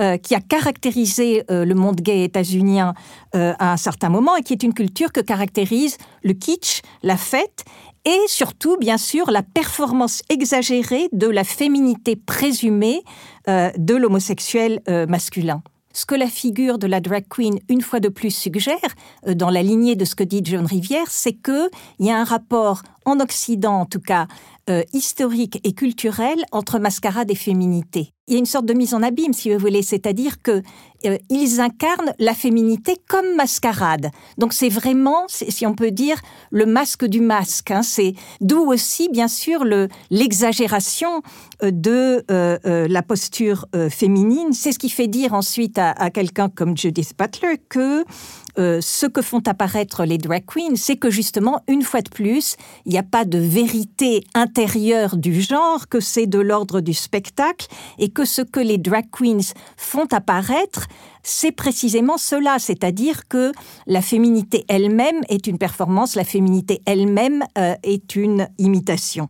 euh, 0.00 0.16
qui 0.16 0.34
a 0.34 0.40
caractérisé 0.40 1.44
euh, 1.50 1.66
le 1.66 1.74
monde 1.74 1.96
gay 1.96 2.24
états-unien 2.24 2.94
à 3.34 3.72
un 3.72 3.76
certain 3.76 4.08
moment 4.08 4.36
et 4.36 4.42
qui 4.42 4.52
est 4.52 4.62
une 4.62 4.74
culture 4.74 5.10
que 5.12 5.20
caractérise 5.20 5.96
le 6.22 6.34
kitsch, 6.34 6.82
la 7.02 7.16
fête 7.16 7.64
et 8.04 8.20
surtout, 8.26 8.76
bien 8.78 8.98
sûr, 8.98 9.30
la 9.30 9.42
performance 9.42 10.22
exagérée 10.28 11.08
de 11.12 11.28
la 11.28 11.44
féminité 11.44 12.16
présumée 12.16 13.02
de 13.46 13.94
l'homosexuel 13.94 14.82
masculin. 15.08 15.62
Ce 15.94 16.06
que 16.06 16.14
la 16.14 16.26
figure 16.26 16.78
de 16.78 16.86
la 16.86 17.00
drag 17.00 17.24
queen, 17.28 17.58
une 17.68 17.82
fois 17.82 18.00
de 18.00 18.08
plus, 18.08 18.30
suggère, 18.30 18.78
euh, 19.26 19.34
dans 19.34 19.50
la 19.50 19.62
lignée 19.62 19.94
de 19.94 20.04
ce 20.04 20.14
que 20.14 20.24
dit 20.24 20.40
John 20.42 20.64
Rivière, 20.64 21.10
c'est 21.10 21.34
qu'il 21.34 21.68
y 22.00 22.10
a 22.10 22.18
un 22.18 22.24
rapport, 22.24 22.82
en 23.04 23.20
Occident 23.20 23.80
en 23.80 23.86
tout 23.86 24.00
cas, 24.00 24.26
euh, 24.70 24.82
historique 24.92 25.60
et 25.64 25.72
culturel 25.72 26.38
entre 26.52 26.78
mascarade 26.78 27.30
et 27.30 27.34
féminité. 27.34 28.12
Il 28.28 28.34
y 28.34 28.36
a 28.36 28.38
une 28.38 28.46
sorte 28.46 28.64
de 28.64 28.74
mise 28.74 28.94
en 28.94 29.02
abîme, 29.02 29.34
si 29.34 29.52
vous 29.52 29.58
voulez, 29.58 29.82
c'est-à-dire 29.82 30.40
que 30.40 30.62
euh, 31.06 31.18
ils 31.30 31.60
incarnent 31.60 32.12
la 32.18 32.34
féminité 32.34 32.96
comme 33.08 33.34
mascarade. 33.36 34.10
Donc 34.38 34.52
c'est 34.52 34.68
vraiment, 34.68 35.24
si 35.28 35.66
on 35.66 35.74
peut 35.74 35.90
dire, 35.90 36.16
le 36.50 36.66
masque 36.66 37.04
du 37.04 37.20
masque. 37.20 37.70
Hein. 37.70 37.82
C'est 37.82 38.14
d'où 38.40 38.60
aussi, 38.60 39.08
bien 39.08 39.28
sûr, 39.28 39.64
le 39.64 39.88
l'exagération 40.10 41.22
euh, 41.62 41.70
de 41.72 42.24
la 42.88 43.02
posture 43.02 43.66
féminine. 43.90 44.52
C'est 44.52 44.72
ce 44.72 44.78
qui 44.78 44.88
fait 44.88 45.08
dire 45.08 45.34
ensuite 45.34 45.78
à 45.78 46.10
quelqu'un 46.10 46.48
comme 46.48 46.76
Judith 46.76 47.12
Butler 47.18 47.58
que 47.68 48.04
euh, 48.58 48.80
ce 48.80 49.06
que 49.06 49.22
font 49.22 49.42
apparaître 49.46 50.04
les 50.04 50.18
drag 50.18 50.44
queens, 50.46 50.76
c'est 50.76 50.96
que 50.96 51.10
justement, 51.10 51.62
une 51.68 51.82
fois 51.82 52.02
de 52.02 52.10
plus, 52.10 52.56
il 52.84 52.92
n'y 52.92 52.98
a 52.98 53.02
pas 53.02 53.24
de 53.24 53.38
vérité 53.38 54.24
intérieure 54.34 55.16
du 55.16 55.40
genre, 55.40 55.88
que 55.88 56.00
c'est 56.00 56.26
de 56.26 56.38
l'ordre 56.38 56.80
du 56.80 56.94
spectacle, 56.94 57.66
et 57.98 58.10
que 58.10 58.24
ce 58.24 58.42
que 58.42 58.60
les 58.60 58.78
drag 58.78 59.06
queens 59.10 59.54
font 59.76 60.06
apparaître, 60.12 60.86
c'est 61.22 61.52
précisément 61.52 62.18
cela, 62.18 62.58
c'est-à-dire 62.58 63.28
que 63.28 63.52
la 63.86 64.02
féminité 64.02 64.64
elle-même 64.68 65.20
est 65.28 65.46
une 65.46 65.58
performance, 65.58 66.14
la 66.14 66.24
féminité 66.24 66.82
elle-même 66.86 67.44
euh, 67.58 67.74
est 67.82 68.16
une 68.16 68.48
imitation. 68.58 69.28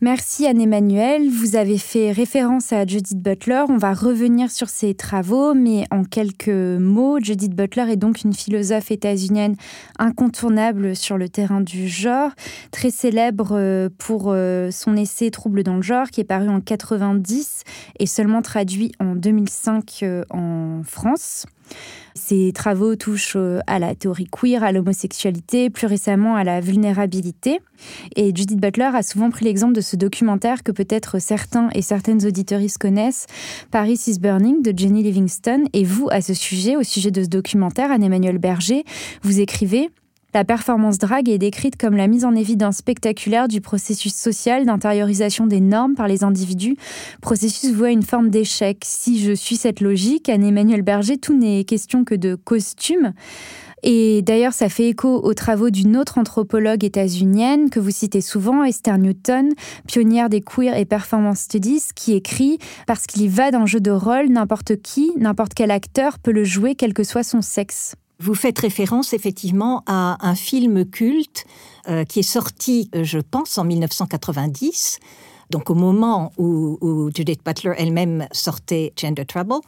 Merci 0.00 0.46
Anne-Emmanuel. 0.46 1.28
Vous 1.30 1.56
avez 1.56 1.78
fait 1.78 2.10
référence 2.10 2.72
à 2.72 2.84
Judith 2.84 3.16
Butler. 3.16 3.64
On 3.68 3.76
va 3.76 3.94
revenir 3.94 4.50
sur 4.50 4.68
ses 4.68 4.94
travaux, 4.94 5.54
mais 5.54 5.84
en 5.90 6.04
quelques 6.04 6.48
mots, 6.48 7.20
Judith 7.20 7.54
Butler 7.54 7.92
est 7.92 7.96
donc 7.96 8.22
une 8.22 8.32
philosophe 8.32 8.90
états-unienne 8.90 9.54
incontournable 9.98 10.96
sur 10.96 11.16
le 11.16 11.28
terrain 11.28 11.60
du 11.60 11.88
genre, 11.88 12.32
très 12.72 12.90
célèbre 12.90 13.50
euh, 13.52 13.88
pour 13.98 14.26
euh, 14.28 14.70
son 14.70 14.96
essai 14.96 15.30
Troubles 15.30 15.62
dans 15.62 15.76
le 15.76 15.82
genre, 15.82 16.10
qui 16.10 16.20
est 16.20 16.24
paru 16.24 16.48
en 16.48 16.60
90 16.60 17.62
et 17.98 18.06
seulement 18.06 18.42
traduit 18.42 18.92
en 18.98 19.14
2005 19.14 20.00
euh, 20.02 20.24
en 20.30 20.82
France. 20.84 21.46
Ses 22.16 22.52
travaux 22.52 22.94
touchent 22.94 23.34
euh, 23.34 23.58
à 23.66 23.80
la 23.80 23.96
théorie 23.96 24.28
queer, 24.30 24.62
à 24.62 24.70
l'homosexualité, 24.70 25.68
plus 25.68 25.88
récemment 25.88 26.36
à 26.36 26.44
la 26.44 26.60
vulnérabilité. 26.60 27.60
Et 28.14 28.26
Judith 28.26 28.60
Butler 28.60 28.90
a 28.94 29.02
souvent 29.02 29.30
pris 29.30 29.44
l'exemple 29.44 29.74
de 29.74 29.80
ce 29.80 29.96
documentaire 29.96 30.62
que 30.62 30.70
peut-être 30.70 31.18
certains 31.18 31.70
et 31.74 31.82
certaines 31.82 32.24
auditoristes 32.24 32.78
connaissent, 32.78 33.26
Paris 33.72 34.00
is 34.06 34.20
Burning 34.20 34.62
de 34.62 34.72
Jenny 34.76 35.02
Livingston. 35.02 35.64
Et 35.72 35.82
vous, 35.82 36.08
à 36.12 36.20
ce 36.20 36.34
sujet, 36.34 36.76
au 36.76 36.84
sujet 36.84 37.10
de 37.10 37.24
ce 37.24 37.28
documentaire, 37.28 37.90
Anne-Emmanuel 37.90 38.38
Berger, 38.38 38.84
vous 39.22 39.40
écrivez 39.40 39.90
la 40.34 40.44
performance 40.44 40.98
drague 40.98 41.28
est 41.28 41.38
décrite 41.38 41.76
comme 41.76 41.96
la 41.96 42.08
mise 42.08 42.24
en 42.24 42.34
évidence 42.34 42.78
spectaculaire 42.78 43.46
du 43.46 43.60
processus 43.60 44.14
social 44.14 44.66
d'intériorisation 44.66 45.46
des 45.46 45.60
normes 45.60 45.94
par 45.94 46.08
les 46.08 46.24
individus, 46.24 46.76
processus 47.22 47.72
voué 47.72 47.88
à 47.88 47.92
une 47.92 48.02
forme 48.02 48.30
d'échec. 48.30 48.82
Si 48.84 49.20
je 49.20 49.32
suis 49.32 49.56
cette 49.56 49.80
logique, 49.80 50.28
Anne-Emmanuel 50.28 50.82
Berger, 50.82 51.18
tout 51.18 51.38
n'est 51.38 51.62
question 51.62 52.04
que 52.04 52.16
de 52.16 52.34
costume. 52.34 53.12
Et 53.84 54.22
d'ailleurs, 54.22 54.54
ça 54.54 54.70
fait 54.70 54.88
écho 54.88 55.22
aux 55.22 55.34
travaux 55.34 55.68
d'une 55.70 55.96
autre 55.96 56.18
anthropologue 56.18 56.82
états-unienne 56.84 57.68
que 57.68 57.78
vous 57.78 57.90
citez 57.90 58.22
souvent, 58.22 58.64
Esther 58.64 58.96
Newton, 58.96 59.50
pionnière 59.86 60.30
des 60.30 60.40
queer 60.40 60.76
et 60.76 60.86
performance 60.86 61.40
studies, 61.40 61.82
qui 61.94 62.14
écrit 62.14 62.58
Parce 62.86 63.06
qu'il 63.06 63.22
y 63.22 63.28
va 63.28 63.50
d'un 63.50 63.66
jeu 63.66 63.80
de 63.80 63.90
rôle, 63.90 64.30
n'importe 64.30 64.80
qui, 64.80 65.12
n'importe 65.18 65.52
quel 65.54 65.70
acteur 65.70 66.18
peut 66.18 66.32
le 66.32 66.44
jouer, 66.44 66.74
quel 66.74 66.94
que 66.94 67.04
soit 67.04 67.22
son 67.22 67.42
sexe. 67.42 67.94
Vous 68.20 68.34
faites 68.34 68.58
référence 68.58 69.12
effectivement 69.12 69.82
à 69.86 70.16
un 70.26 70.34
film 70.34 70.84
culte 70.84 71.44
euh, 71.88 72.04
qui 72.04 72.20
est 72.20 72.22
sorti, 72.22 72.88
euh, 72.94 73.04
je 73.04 73.18
pense, 73.18 73.58
en 73.58 73.64
1990, 73.64 74.98
donc 75.50 75.68
au 75.68 75.74
moment 75.74 76.32
où, 76.38 77.10
Judith 77.14 77.40
Butler 77.44 77.72
elle-même 77.76 78.26
sortait 78.32 78.92
Gender 78.96 79.24
Trouble, 79.24 79.60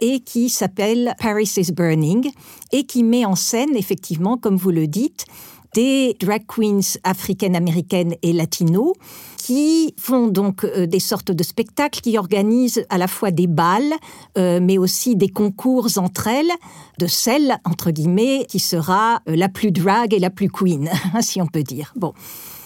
et 0.00 0.20
qui 0.20 0.50
s'appelle 0.50 1.14
Paris 1.18 1.50
is 1.56 1.72
Burning, 1.72 2.30
et 2.72 2.84
qui 2.84 3.02
met 3.02 3.24
en 3.24 3.34
scène, 3.34 3.76
effectivement, 3.76 4.36
comme 4.36 4.56
vous 4.56 4.70
le 4.70 4.86
dites, 4.86 5.24
des 5.74 6.16
drag 6.20 6.42
queens 6.46 6.98
africaines, 7.04 7.56
américaines 7.56 8.14
et 8.22 8.32
latino 8.32 8.94
qui 9.42 9.94
font 9.98 10.28
donc 10.28 10.64
euh, 10.64 10.86
des 10.86 11.00
sortes 11.00 11.32
de 11.32 11.42
spectacles, 11.42 12.00
qui 12.00 12.16
organisent 12.16 12.84
à 12.90 12.98
la 12.98 13.08
fois 13.08 13.32
des 13.32 13.48
balles, 13.48 13.92
euh, 14.38 14.60
mais 14.62 14.78
aussi 14.78 15.16
des 15.16 15.28
concours 15.28 15.88
entre 15.96 16.28
elles, 16.28 16.52
de 16.98 17.08
celle, 17.08 17.56
entre 17.64 17.90
guillemets, 17.90 18.46
qui 18.48 18.60
sera 18.60 19.20
euh, 19.28 19.34
la 19.34 19.48
plus 19.48 19.72
drag 19.72 20.14
et 20.14 20.20
la 20.20 20.30
plus 20.30 20.48
queen, 20.48 20.88
si 21.20 21.40
on 21.40 21.46
peut 21.46 21.64
dire. 21.64 21.92
Bon. 21.96 22.12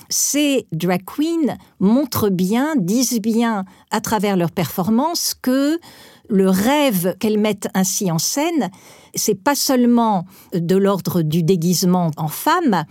Ces 0.08 0.68
drag 0.70 1.02
queens 1.04 1.56
montrent 1.80 2.28
bien, 2.28 2.76
disent 2.76 3.20
bien 3.20 3.64
à 3.90 4.00
travers 4.00 4.36
leurs 4.36 4.52
performances 4.52 5.34
que 5.34 5.80
le 6.28 6.48
rêve 6.48 7.16
qu'elles 7.18 7.38
mettent 7.38 7.68
ainsi 7.74 8.10
en 8.10 8.18
scène, 8.18 8.70
c'est 9.14 9.34
pas 9.34 9.54
seulement 9.54 10.24
de 10.52 10.76
l'ordre 10.76 11.22
du 11.22 11.42
déguisement 11.42 12.10
en 12.16 12.28
femme, 12.28 12.84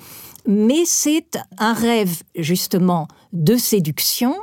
mais 0.47 0.83
c'est 0.85 1.37
un 1.57 1.73
rêve 1.73 2.21
justement 2.35 3.07
de 3.33 3.55
séduction, 3.57 4.35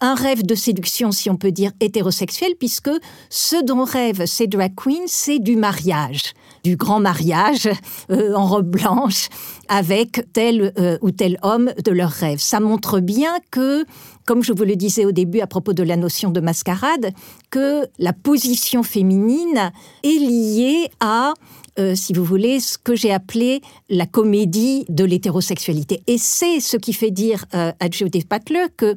un 0.00 0.14
rêve 0.14 0.44
de 0.44 0.54
séduction, 0.54 1.10
si 1.10 1.30
on 1.30 1.36
peut 1.36 1.52
dire, 1.52 1.72
hétérosexuel, 1.80 2.52
puisque 2.58 2.90
ce 3.30 3.64
dont 3.64 3.84
rêvent 3.84 4.26
ces 4.26 4.46
drag 4.46 4.74
queens, 4.74 5.06
c'est 5.06 5.38
du 5.38 5.56
mariage, 5.56 6.34
du 6.64 6.76
grand 6.76 7.00
mariage 7.00 7.68
euh, 8.10 8.34
en 8.34 8.46
robe 8.46 8.70
blanche 8.70 9.28
avec 9.68 10.24
tel 10.32 10.72
euh, 10.78 10.98
ou 11.00 11.10
tel 11.10 11.38
homme 11.42 11.72
de 11.84 11.90
leur 11.92 12.10
rêve. 12.10 12.38
Ça 12.40 12.60
montre 12.60 13.00
bien 13.00 13.36
que, 13.50 13.84
comme 14.26 14.42
je 14.42 14.52
vous 14.52 14.64
le 14.64 14.76
disais 14.76 15.06
au 15.06 15.12
début 15.12 15.40
à 15.40 15.46
propos 15.46 15.72
de 15.72 15.82
la 15.82 15.96
notion 15.96 16.30
de 16.30 16.40
mascarade, 16.40 17.12
que 17.50 17.86
la 17.98 18.12
position 18.12 18.82
féminine 18.82 19.72
est 20.02 20.18
liée 20.18 20.90
à 21.00 21.32
euh, 21.78 21.94
si 21.94 22.14
vous 22.14 22.24
voulez, 22.24 22.58
ce 22.58 22.78
que 22.78 22.96
j'ai 22.96 23.12
appelé 23.12 23.60
la 23.90 24.06
comédie 24.06 24.86
de 24.88 25.04
l'hétérosexualité. 25.04 26.02
Et 26.06 26.16
c'est 26.16 26.58
ce 26.60 26.78
qui 26.78 26.94
fait 26.94 27.10
dire 27.10 27.44
à 27.52 27.90
Judith 27.90 28.26
Butler 28.30 28.64
que 28.78 28.96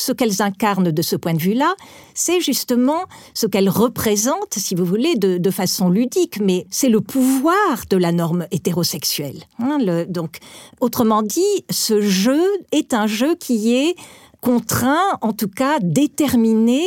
ce 0.00 0.12
qu'elles 0.12 0.42
incarnent 0.42 0.90
de 0.90 1.02
ce 1.02 1.16
point 1.16 1.34
de 1.34 1.38
vue-là, 1.38 1.74
c'est 2.14 2.40
justement 2.40 3.04
ce 3.34 3.46
qu'elles 3.46 3.68
représentent, 3.68 4.54
si 4.54 4.74
vous 4.74 4.84
voulez, 4.84 5.16
de, 5.16 5.50
façon 5.50 5.88
ludique, 5.88 6.40
mais 6.40 6.66
c'est 6.70 6.88
le 6.88 7.00
pouvoir 7.00 7.84
de 7.88 7.96
la 7.96 8.12
norme 8.12 8.46
hétérosexuelle. 8.50 9.42
Hein, 9.58 9.78
donc, 10.08 10.38
autrement 10.80 11.22
dit, 11.22 11.64
ce 11.70 12.00
jeu 12.00 12.42
est 12.70 12.92
un 12.92 13.06
jeu 13.06 13.34
qui 13.34 13.74
est 13.74 13.96
contraint, 14.40 15.18
en 15.20 15.32
tout 15.32 15.48
cas 15.48 15.78
déterminé 15.80 16.86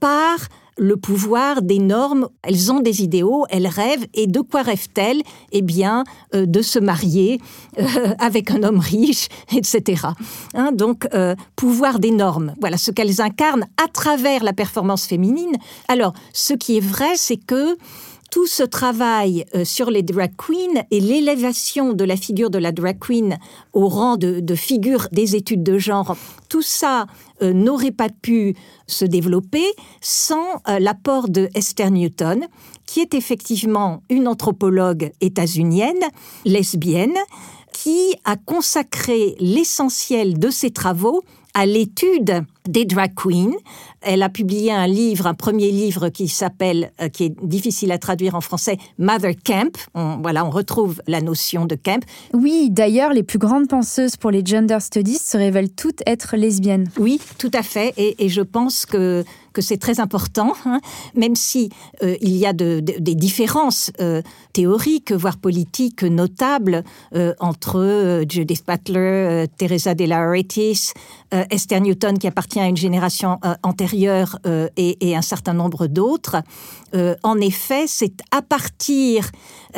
par 0.00 0.36
le 0.76 0.96
pouvoir 0.96 1.62
des 1.62 1.78
normes. 1.78 2.28
Elles 2.42 2.72
ont 2.72 2.80
des 2.80 3.02
idéaux, 3.02 3.46
elles 3.50 3.66
rêvent. 3.66 4.06
Et 4.14 4.26
de 4.26 4.40
quoi 4.40 4.62
rêvent-elles? 4.62 5.22
Eh 5.52 5.62
bien, 5.62 6.04
euh, 6.34 6.46
de 6.46 6.62
se 6.62 6.78
marier 6.78 7.40
euh, 7.78 8.14
avec 8.18 8.50
un 8.50 8.62
homme 8.62 8.78
riche, 8.78 9.28
etc. 9.54 10.08
Hein, 10.54 10.72
donc, 10.72 11.08
euh, 11.14 11.34
pouvoir 11.56 11.98
des 11.98 12.10
normes. 12.10 12.54
Voilà 12.60 12.76
ce 12.76 12.90
qu'elles 12.90 13.20
incarnent 13.20 13.66
à 13.82 13.88
travers 13.88 14.42
la 14.42 14.52
performance 14.52 15.06
féminine. 15.06 15.56
Alors, 15.88 16.12
ce 16.32 16.54
qui 16.54 16.76
est 16.76 16.84
vrai, 16.84 17.12
c'est 17.16 17.36
que 17.36 17.76
tout 18.34 18.48
ce 18.48 18.64
travail 18.64 19.44
sur 19.62 19.92
les 19.92 20.02
drag 20.02 20.32
queens 20.36 20.82
et 20.90 20.98
l'élévation 20.98 21.92
de 21.92 22.02
la 22.02 22.16
figure 22.16 22.50
de 22.50 22.58
la 22.58 22.72
drag 22.72 22.98
queen 22.98 23.38
au 23.72 23.86
rang 23.86 24.16
de, 24.16 24.40
de 24.40 24.54
figure 24.56 25.06
des 25.12 25.36
études 25.36 25.62
de 25.62 25.78
genre, 25.78 26.16
tout 26.48 26.60
ça 26.60 27.06
euh, 27.42 27.52
n'aurait 27.52 27.92
pas 27.92 28.08
pu 28.08 28.56
se 28.88 29.04
développer 29.04 29.64
sans 30.00 30.60
euh, 30.68 30.80
l'apport 30.80 31.28
de 31.28 31.48
Esther 31.54 31.92
Newton, 31.92 32.48
qui 32.86 32.98
est 32.98 33.14
effectivement 33.14 34.02
une 34.10 34.26
anthropologue 34.26 35.12
états-unienne, 35.20 36.02
lesbienne, 36.44 37.14
qui 37.72 38.16
a 38.24 38.34
consacré 38.34 39.36
l'essentiel 39.38 40.40
de 40.40 40.50
ses 40.50 40.72
travaux 40.72 41.22
à 41.54 41.66
l'étude 41.66 42.44
des 42.68 42.84
drag 42.84 43.14
queens. 43.14 43.54
Elle 44.04 44.22
a 44.22 44.28
publié 44.28 44.72
un 44.72 44.86
livre, 44.86 45.26
un 45.26 45.34
premier 45.34 45.70
livre 45.70 46.08
qui 46.08 46.28
s'appelle, 46.28 46.92
euh, 47.00 47.08
qui 47.08 47.24
est 47.24 47.34
difficile 47.42 47.92
à 47.92 47.98
traduire 47.98 48.34
en 48.34 48.40
français, 48.40 48.76
Mother 48.98 49.34
Camp. 49.44 49.76
On, 49.94 50.18
voilà, 50.22 50.44
on 50.44 50.50
retrouve 50.50 51.02
la 51.06 51.20
notion 51.20 51.66
de 51.66 51.74
camp. 51.74 52.04
Oui, 52.32 52.68
d'ailleurs, 52.70 53.12
les 53.12 53.22
plus 53.22 53.38
grandes 53.38 53.68
penseuses 53.68 54.16
pour 54.16 54.30
les 54.30 54.44
gender 54.44 54.78
studies 54.80 55.18
se 55.18 55.36
révèlent 55.36 55.72
toutes 55.72 56.02
être 56.06 56.36
lesbiennes. 56.36 56.88
Oui, 56.98 57.20
tout 57.38 57.50
à 57.54 57.62
fait. 57.62 57.94
Et, 57.96 58.24
et 58.24 58.28
je 58.28 58.42
pense 58.42 58.86
que 58.86 59.24
que 59.52 59.62
c'est 59.62 59.76
très 59.76 60.00
important, 60.00 60.52
hein, 60.66 60.80
même 61.14 61.36
si 61.36 61.70
euh, 62.02 62.16
il 62.20 62.36
y 62.36 62.44
a 62.44 62.52
de, 62.52 62.80
des 62.80 63.14
différences 63.14 63.92
euh, 64.00 64.20
théoriques, 64.52 65.12
voire 65.12 65.36
politiques 65.36 66.02
notables 66.02 66.82
entre 67.38 68.24
Judith 68.28 68.64
Butler, 68.66 69.46
Teresa 69.56 69.94
de 69.94 70.04
la 70.06 70.24
Esther 71.50 71.80
Newton 71.80 72.18
qui 72.18 72.26
appartient 72.26 72.60
à 72.60 72.66
une 72.66 72.76
génération 72.76 73.38
euh, 73.44 73.54
euh, 74.46 74.68
et, 74.76 75.16
un 75.16 75.22
certain 75.22 75.54
nombre 75.54 75.86
d'autres. 75.86 76.36
Euh, 76.94 77.14
en 77.22 77.40
effet, 77.40 77.86
c'est 77.86 78.14
à 78.30 78.42
partir, 78.42 79.30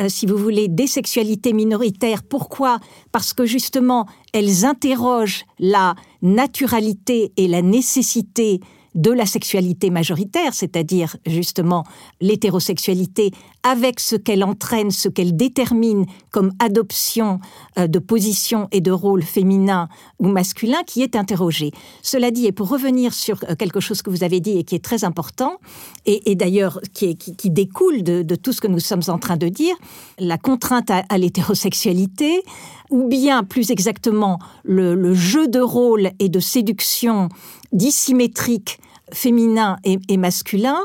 si 0.07 0.25
vous 0.25 0.37
voulez, 0.37 0.67
des 0.67 0.87
sexualités 0.87 1.53
minoritaires. 1.53 2.23
Pourquoi? 2.23 2.79
Parce 3.11 3.33
que 3.33 3.45
justement, 3.45 4.07
elles 4.33 4.65
interrogent 4.65 5.45
la 5.59 5.95
naturalité 6.21 7.31
et 7.37 7.47
la 7.47 7.61
nécessité 7.61 8.59
de 8.97 9.11
la 9.11 9.27
sexualité 9.27 9.91
majoritaire, 9.91 10.53
c'est-à-dire 10.53 11.15
justement 11.25 11.85
l'hétérosexualité, 12.19 13.31
avec 13.63 13.99
ce 13.99 14.15
qu'elle 14.15 14.43
entraîne, 14.43 14.89
ce 14.89 15.07
qu'elle 15.07 15.37
détermine 15.37 16.05
comme 16.31 16.51
adoption 16.59 17.39
euh, 17.77 17.87
de 17.87 17.99
position 17.99 18.67
et 18.71 18.81
de 18.81 18.91
rôle 18.91 19.21
féminin 19.21 19.87
ou 20.19 20.27
masculin, 20.27 20.79
qui 20.87 21.03
est 21.03 21.15
interrogé. 21.15 21.71
Cela 22.01 22.31
dit, 22.31 22.47
et 22.47 22.51
pour 22.51 22.69
revenir 22.69 23.13
sur 23.13 23.39
euh, 23.43 23.55
quelque 23.55 23.79
chose 23.79 24.01
que 24.01 24.09
vous 24.09 24.23
avez 24.23 24.39
dit 24.39 24.57
et 24.57 24.63
qui 24.63 24.73
est 24.73 24.83
très 24.83 25.03
important, 25.03 25.57
et, 26.05 26.35
d'ailleurs 26.35 26.79
qui, 26.93 27.15
découle 27.45 28.01
de, 28.01 28.35
tout 28.35 28.51
ce 28.51 28.61
que 28.61 28.67
nous 28.67 28.79
sommes 28.79 29.01
en 29.09 29.19
train 29.19 29.37
de 29.37 29.47
dire, 29.47 29.75
la 30.17 30.37
contrainte 30.37 30.89
à, 30.89 31.17
l'hétérosexualité, 31.17 32.41
ou 32.89 33.07
bien 33.07 33.43
plus 33.43 33.69
exactement 33.69 34.39
le, 34.63 34.95
le 34.95 35.13
jeu 35.13 35.47
de 35.47 35.59
rôle 35.59 36.11
et 36.19 36.29
de 36.29 36.39
séduction 36.39 37.29
dissymétrique 37.73 38.79
féminin 39.13 39.77
et, 39.83 40.17
masculin 40.17 40.79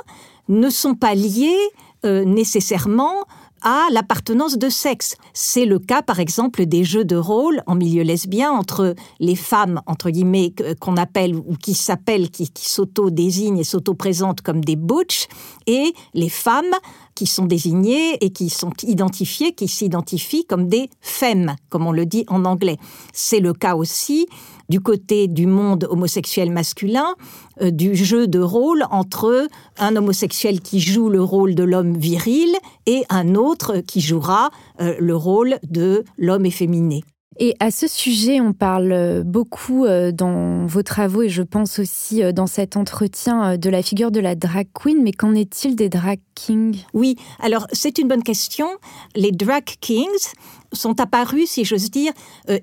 ne 0.49 0.71
sont 0.71 0.95
pas 0.95 1.15
liés 1.15 1.59
euh, 2.05 2.25
nécessairement 2.25 3.25
à 3.63 3.87
l'appartenance 3.91 4.59
de 4.59 4.69
sexe. 4.69 5.17
C'est 5.33 5.65
le 5.65 5.79
cas, 5.79 6.03
par 6.03 6.21
exemple, 6.21 6.67
des 6.67 6.85
jeux 6.85 7.05
de 7.05 7.17
rôle 7.17 7.63
en 7.67 7.75
milieu 7.75 8.03
lesbien 8.03 8.51
entre 8.51 8.95
les 9.21 9.37
femmes, 9.37 9.81
entre 9.87 10.11
guillemets, 10.11 10.53
qu'on 10.81 10.97
appelle 10.97 11.37
ou 11.37 11.55
qui 11.61 11.75
s'appellent, 11.75 12.31
qui, 12.31 12.51
qui 12.51 12.69
s'auto-désignent 12.69 13.59
et 13.59 13.65
s'auto-présentent 13.65 14.41
comme 14.41 14.65
des 14.65 14.77
butch, 14.77 15.27
et 15.67 15.95
les 16.15 16.29
femmes 16.29 16.75
qui 17.15 17.27
sont 17.27 17.45
désignées 17.45 18.17
et 18.25 18.31
qui 18.31 18.51
sont 18.51 18.73
identifiées, 18.83 19.53
qui 19.53 19.69
s'identifient 19.69 20.45
comme 20.45 20.69
des 20.69 20.91
femmes, 21.01 21.55
comme 21.69 21.87
on 21.87 21.93
le 21.93 22.07
dit 22.07 22.25
en 22.29 22.45
anglais. 22.45 22.79
C'est 23.13 23.41
le 23.41 23.53
cas 23.53 23.77
aussi 23.77 24.27
du 24.69 24.81
côté 24.81 25.29
du 25.29 25.47
monde 25.47 25.87
homosexuel 25.91 26.51
masculin, 26.51 27.15
euh, 27.61 27.71
du 27.71 27.95
jeu 27.95 28.27
de 28.27 28.41
rôle 28.41 28.85
entre 28.91 29.49
un 29.79 29.97
homosexuel 29.97 30.61
qui 30.61 30.81
joue 30.81 31.09
le 31.09 31.23
rôle 31.23 31.55
de 31.55 31.65
l'homme 31.65 31.97
viril 31.97 32.55
et 32.87 33.05
un 33.09 33.35
autre 33.35 33.79
qui 33.79 34.01
jouera 34.01 34.51
euh, 34.81 34.95
le 34.99 35.17
rôle 35.17 35.59
de 35.63 36.05
l'homme 36.19 36.47
efféminé. 36.47 37.03
Et 37.39 37.55
à 37.61 37.71
ce 37.71 37.87
sujet, 37.87 38.41
on 38.41 38.53
parle 38.53 38.93
euh, 38.93 39.23
beaucoup 39.25 39.87
euh, 39.87 40.13
dans 40.13 40.67
vos 40.67 40.83
travaux 40.83 41.23
et 41.23 41.29
je 41.31 41.43
pense 41.43 41.79
aussi 41.79 42.23
euh, 42.23 42.33
dans 42.33 42.47
cet 42.47 42.77
entretien 42.77 43.57
de 43.57 43.71
la 43.71 43.83
figure 43.83 44.11
de 44.11 44.21
la 44.21 44.35
drag 44.35 44.69
queen, 44.75 45.03
mais 45.03 45.13
qu'en 45.13 45.35
est-il 45.35 45.75
des 45.75 45.89
drag 45.89 46.21
kings? 46.35 46.85
Oui, 46.93 47.17
alors 47.41 47.67
c'est 47.73 47.99
une 47.99 48.09
bonne 48.09 48.23
question. 48.23 48.67
Les 49.17 49.33
drag 49.33 49.65
kings 49.81 50.07
sont 50.73 51.01
apparus, 51.01 51.51
si 51.51 51.65
j'ose 51.65 51.91
dire, 51.91 52.13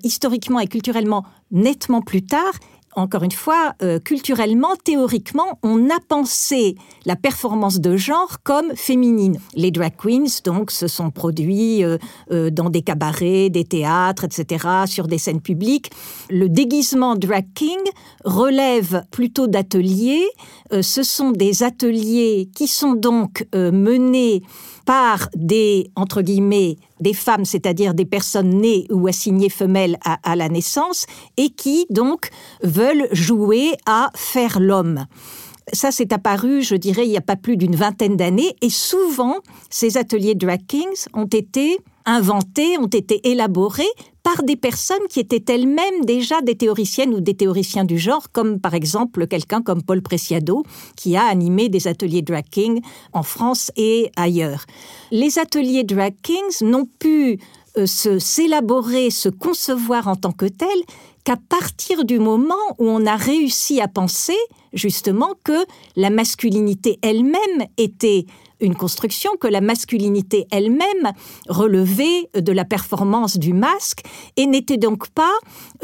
historiquement 0.02 0.58
et 0.58 0.66
culturellement 0.66 1.24
nettement 1.52 2.02
plus 2.02 2.22
tard 2.22 2.52
encore 2.96 3.22
une 3.22 3.32
fois, 3.32 3.74
euh, 3.82 3.98
culturellement, 4.00 4.74
théoriquement, 4.82 5.58
on 5.62 5.90
a 5.90 5.98
pensé 6.08 6.76
la 7.06 7.14
performance 7.14 7.80
de 7.80 7.96
genre 7.96 8.42
comme 8.42 8.74
féminine. 8.74 9.38
Les 9.54 9.70
drag 9.70 9.92
queens, 9.96 10.42
donc, 10.44 10.70
se 10.70 10.88
sont 10.88 11.10
produits 11.10 11.84
euh, 11.84 11.98
euh, 12.32 12.50
dans 12.50 12.68
des 12.68 12.82
cabarets, 12.82 13.48
des 13.48 13.64
théâtres, 13.64 14.24
etc., 14.24 14.66
sur 14.86 15.06
des 15.06 15.18
scènes 15.18 15.40
publiques. 15.40 15.90
Le 16.30 16.48
déguisement 16.48 17.14
drag 17.14 17.46
king 17.54 17.78
relève 18.24 19.04
plutôt 19.10 19.46
d'ateliers. 19.46 20.26
ce 20.80 21.02
sont 21.02 21.30
des 21.30 21.62
ateliers 21.62 22.50
qui 22.54 22.66
sont 22.66 22.94
donc 22.94 23.46
menés 23.52 24.42
par 24.86 25.28
des, 25.34 25.90
entre 25.96 26.22
guillemets, 26.22 26.76
des 27.00 27.14
femmes, 27.14 27.44
c'est-à-dire 27.44 27.94
des 27.94 28.04
personnes 28.04 28.50
nées 28.50 28.86
ou 28.90 29.06
assignées 29.06 29.48
femelles 29.48 29.98
à, 30.04 30.36
la 30.36 30.48
naissance, 30.48 31.06
et 31.36 31.50
qui 31.50 31.86
donc 31.90 32.30
veulent 32.62 33.08
jouer 33.12 33.72
à 33.86 34.10
faire 34.14 34.60
l'homme. 34.60 35.06
Ça, 35.72 35.92
c'est 35.92 36.12
apparu, 36.12 36.62
je 36.62 36.74
dirais, 36.74 37.06
il 37.06 37.10
n'y 37.10 37.16
a 37.16 37.22
pas 37.22 37.36
plus 37.36 37.56
d'une 37.56 37.76
vingtaine 37.76 38.16
d'années. 38.16 38.56
Et 38.60 38.70
souvent, 38.70 39.36
ces 39.68 39.96
ateliers 39.96 40.34
drag 40.34 40.66
kings 40.66 41.06
ont 41.14 41.26
été 41.26 41.78
inventés, 42.10 42.78
ont 42.78 42.86
été 42.86 43.28
élaborés 43.30 43.84
par 44.22 44.42
des 44.42 44.56
personnes 44.56 45.06
qui 45.08 45.20
étaient 45.20 45.52
elles-mêmes 45.52 46.04
déjà 46.04 46.40
des 46.42 46.54
théoriciennes 46.54 47.14
ou 47.14 47.20
des 47.20 47.34
théoriciens 47.34 47.84
du 47.84 47.98
genre, 47.98 48.30
comme 48.32 48.60
par 48.60 48.74
exemple 48.74 49.26
quelqu'un 49.26 49.62
comme 49.62 49.82
Paul 49.82 50.02
Preciado, 50.02 50.64
qui 50.96 51.16
a 51.16 51.24
animé 51.24 51.68
des 51.68 51.88
ateliers 51.88 52.22
drag 52.22 52.44
king 52.50 52.80
en 53.12 53.22
France 53.22 53.70
et 53.76 54.10
ailleurs. 54.16 54.66
Les 55.10 55.38
ateliers 55.38 55.84
drag 55.84 56.14
kings 56.22 56.62
n'ont 56.62 56.86
pu 56.98 57.38
euh, 57.78 57.86
se 57.86 58.18
s'élaborer, 58.18 59.10
se 59.10 59.28
concevoir 59.28 60.08
en 60.08 60.16
tant 60.16 60.32
que 60.32 60.46
tels 60.46 60.68
qu'à 61.24 61.36
partir 61.36 62.04
du 62.04 62.18
moment 62.18 62.54
où 62.78 62.88
on 62.88 63.06
a 63.06 63.16
réussi 63.16 63.80
à 63.80 63.88
penser 63.88 64.36
justement 64.72 65.34
que 65.44 65.64
la 65.96 66.10
masculinité 66.10 66.98
elle-même 67.02 67.66
était 67.76 68.26
une 68.60 68.74
construction, 68.74 69.30
que 69.40 69.48
la 69.48 69.60
masculinité 69.60 70.46
elle-même 70.50 71.12
relevait 71.48 72.28
de 72.34 72.52
la 72.52 72.64
performance 72.64 73.38
du 73.38 73.52
masque 73.52 74.02
et 74.36 74.46
n'était 74.46 74.76
donc 74.76 75.08
pas 75.10 75.32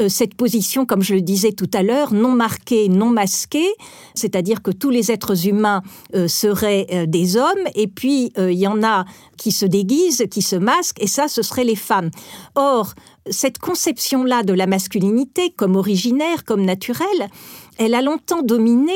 euh, 0.01 0.09
cette 0.09 0.35
position, 0.35 0.85
comme 0.85 1.01
je 1.01 1.15
le 1.15 1.21
disais 1.21 1.51
tout 1.51 1.69
à 1.73 1.83
l'heure, 1.83 2.13
non 2.13 2.31
marquée, 2.31 2.89
non 2.89 3.09
masquée, 3.09 3.69
c'est-à-dire 4.15 4.61
que 4.61 4.71
tous 4.71 4.89
les 4.89 5.11
êtres 5.11 5.47
humains 5.47 5.81
euh, 6.15 6.27
seraient 6.27 6.87
euh, 6.91 7.05
des 7.05 7.37
hommes 7.37 7.47
et 7.75 7.87
puis 7.87 8.31
il 8.37 8.53
y 8.53 8.67
en 8.67 8.83
a 8.83 9.05
qui 9.37 9.51
se 9.51 9.65
déguisent, 9.65 10.25
qui 10.29 10.41
se 10.41 10.55
masquent 10.55 11.01
et 11.01 11.07
ça, 11.07 11.27
ce 11.27 11.41
seraient 11.41 11.63
les 11.63 11.75
femmes. 11.75 12.09
Or, 12.55 12.93
cette 13.29 13.57
conception-là 13.57 14.43
de 14.43 14.53
la 14.53 14.67
masculinité 14.67 15.51
comme 15.55 15.75
originaire, 15.75 16.43
comme 16.45 16.63
naturelle, 16.63 17.29
elle 17.77 17.93
a 17.93 18.01
longtemps 18.01 18.41
dominé 18.41 18.93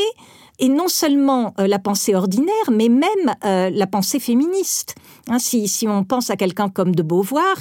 et 0.61 0.69
non 0.69 0.87
seulement 0.87 1.55
euh, 1.59 1.65
la 1.67 1.79
pensée 1.79 2.13
ordinaire, 2.13 2.53
mais 2.71 2.87
même 2.87 3.35
euh, 3.43 3.71
la 3.71 3.87
pensée 3.87 4.19
féministe. 4.19 4.95
Hein, 5.27 5.39
si, 5.39 5.87
on 5.87 6.03
pense 6.03 6.29
à 6.29 6.35
quelqu'un 6.35 6.69
comme 6.69 6.95
de 6.95 7.01
Beauvoir, 7.01 7.55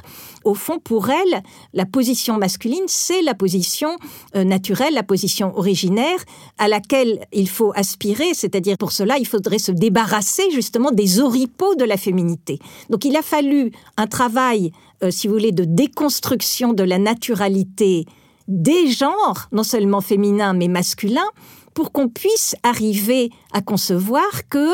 au 0.45 0.55
fond, 0.55 0.79
pour 0.79 1.09
elle, 1.09 1.43
la 1.73 1.87
position 1.87 2.37
masculine, 2.37 2.85
c'est 2.87 3.23
la 3.23 3.35
position 3.35 3.97
euh, 4.37 4.45
naturelle, 4.45 4.93
la 4.95 5.03
position 5.03 5.57
originaire 5.57 6.19
à 6.59 6.69
laquelle 6.69 7.27
il 7.33 7.49
faut 7.49 7.73
aspirer, 7.75 8.35
c'est-à-dire 8.35 8.77
pour 8.77 8.93
cela, 8.93 9.17
il 9.19 9.27
faudrait 9.27 9.59
se 9.59 9.73
débarrasser 9.73 10.51
justement 10.53 10.91
des 10.91 11.21
oripeaux 11.21 11.75
de 11.75 11.85
la 11.85 11.97
féminité. 11.97 12.59
Donc 12.91 13.07
il 13.07 13.17
a 13.17 13.23
fallu 13.23 13.73
un 13.97 14.07
travail, 14.07 14.73
si 15.11 15.27
vous 15.27 15.35
voulez, 15.35 15.53
de 15.53 15.65
déconstruction 15.65 16.75
de 16.75 16.83
la 16.83 16.99
naturalité 16.99 18.05
des 18.49 18.89
genres, 18.91 19.49
non 19.53 19.63
seulement 19.63 20.01
féminins 20.01 20.53
mais 20.53 20.69
masculins, 20.69 21.31
pour 21.75 21.93
qu'on 21.93 22.09
puisse 22.09 22.55
arriver 22.63 23.31
à 23.53 23.63
concevoir 23.63 24.49
que 24.49 24.71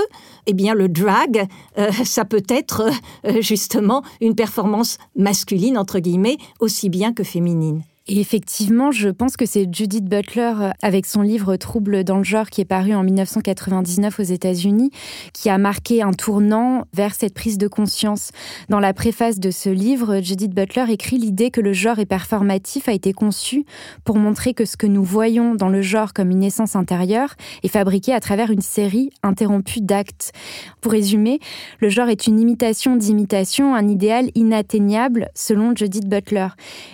eh 0.46 0.54
bien, 0.54 0.74
le 0.74 0.88
drag, 0.88 1.46
euh, 1.78 1.90
ça 2.04 2.24
peut 2.24 2.44
être 2.48 2.90
euh, 3.24 3.40
justement 3.40 4.02
une 4.20 4.34
performance 4.34 4.98
masculine, 5.16 5.78
entre 5.78 5.98
guillemets, 5.98 6.38
aussi 6.60 6.88
bien 6.88 7.12
que 7.12 7.24
féminine. 7.24 7.82
Et 8.08 8.20
effectivement, 8.20 8.92
je 8.92 9.08
pense 9.08 9.36
que 9.36 9.46
c'est 9.46 9.66
Judith 9.72 10.04
Butler, 10.04 10.52
euh, 10.60 10.70
avec 10.80 11.06
son 11.06 11.22
livre 11.22 11.56
Troubles 11.56 12.04
dans 12.04 12.18
le 12.18 12.22
genre, 12.22 12.50
qui 12.50 12.60
est 12.60 12.66
paru 12.66 12.94
en 12.94 13.02
1999 13.02 14.20
aux 14.20 14.22
États-Unis, 14.22 14.92
qui 15.32 15.50
a 15.50 15.58
marqué 15.58 16.02
un 16.02 16.12
tournant 16.12 16.84
vers 16.94 17.16
cette 17.16 17.34
prise 17.34 17.58
de 17.58 17.66
conscience. 17.66 18.30
Dans 18.68 18.78
la 18.78 18.94
préface 18.94 19.40
de 19.40 19.50
ce 19.50 19.70
livre, 19.70 20.20
Judith 20.22 20.54
Butler 20.54 20.84
écrit 20.88 21.18
l'idée 21.18 21.50
que 21.50 21.60
le 21.60 21.72
genre 21.72 21.98
est 21.98 22.06
performatif 22.06 22.88
a 22.88 22.92
été 22.92 23.12
conçu 23.12 23.64
pour 24.04 24.18
montrer 24.18 24.54
que 24.54 24.66
ce 24.66 24.76
que 24.76 24.86
nous 24.86 25.02
voyons 25.02 25.56
dans 25.56 25.68
le 25.68 25.82
genre 25.82 26.12
comme 26.12 26.30
une 26.30 26.44
essence 26.44 26.76
intérieure 26.76 27.34
est 27.64 27.68
fabriqué 27.68 28.12
à 28.12 28.20
travers 28.20 28.52
une 28.52 28.60
série 28.60 29.10
interrompue 29.24 29.80
d'actes. 29.80 30.30
Pour 30.80 30.92
résumer, 30.92 31.40
le 31.80 31.88
genre 31.88 32.08
est 32.08 32.28
une 32.28 32.38
imitation 32.38 32.94
d'imitation, 32.94 33.74
un 33.74 33.88
idéal 33.88 34.30
inatteignable 34.36 35.28
selon 35.34 35.74
Judith 35.74 36.08
Butler. 36.08 36.48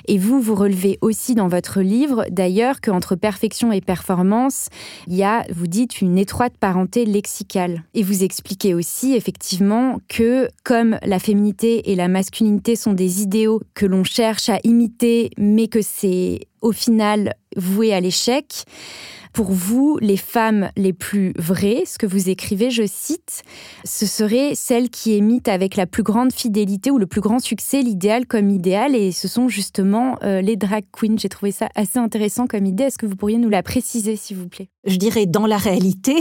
Et 0.08 0.16
vous, 0.16 0.40
vous 0.40 0.54
relevez 0.54 0.98
aussi 1.02 1.34
dans 1.34 1.48
votre 1.48 1.80
livre, 1.80 2.24
d'ailleurs, 2.30 2.80
qu'entre 2.80 3.16
perfection 3.16 3.72
et 3.72 3.80
performance, 3.80 4.68
il 5.08 5.16
y 5.16 5.24
a, 5.24 5.44
vous 5.54 5.66
dites, 5.66 6.00
une 6.00 6.16
étroite 6.16 6.54
parenté 6.58 7.04
lexicale. 7.04 7.82
Et 7.92 8.02
vous 8.02 8.24
expliquez 8.24 8.72
aussi, 8.72 9.14
effectivement, 9.14 10.00
que 10.08 10.48
comme 10.64 10.98
la 11.04 11.18
féminité 11.18 11.90
et 11.90 11.96
la 11.96 12.08
masculinité 12.08 12.76
sont 12.76 12.94
des 12.94 13.22
idéaux 13.22 13.60
que 13.74 13.84
l'on 13.84 14.04
cherche 14.04 14.48
à 14.48 14.58
imiter, 14.64 15.30
mais 15.36 15.68
que 15.68 15.82
c'est 15.82 16.40
au 16.62 16.72
final 16.72 17.34
voué 17.56 17.92
à 17.92 18.00
l'échec, 18.00 18.64
pour 19.32 19.50
vous, 19.50 19.98
les 20.00 20.16
femmes 20.16 20.70
les 20.76 20.92
plus 20.92 21.32
vraies, 21.36 21.84
ce 21.86 21.98
que 21.98 22.06
vous 22.06 22.28
écrivez, 22.28 22.70
je 22.70 22.84
cite, 22.86 23.42
ce 23.84 24.06
serait 24.06 24.54
celles 24.54 24.90
qui 24.90 25.12
émitent 25.12 25.48
avec 25.48 25.76
la 25.76 25.86
plus 25.86 26.02
grande 26.02 26.32
fidélité 26.32 26.90
ou 26.90 26.98
le 26.98 27.06
plus 27.06 27.20
grand 27.20 27.38
succès 27.38 27.82
l'idéal 27.82 28.26
comme 28.26 28.50
idéal, 28.50 28.94
et 28.94 29.12
ce 29.12 29.28
sont 29.28 29.48
justement 29.48 30.16
euh, 30.22 30.40
les 30.40 30.56
drag 30.56 30.84
queens. 30.92 31.16
J'ai 31.16 31.28
trouvé 31.28 31.52
ça 31.52 31.68
assez 31.74 31.98
intéressant 31.98 32.46
comme 32.46 32.66
idée. 32.66 32.84
Est-ce 32.84 32.98
que 32.98 33.06
vous 33.06 33.16
pourriez 33.16 33.38
nous 33.38 33.50
la 33.50 33.62
préciser, 33.62 34.16
s'il 34.16 34.36
vous 34.36 34.48
plaît? 34.48 34.68
Je 34.84 34.96
dirais, 34.96 35.26
dans 35.26 35.46
la 35.46 35.56
réalité, 35.56 36.14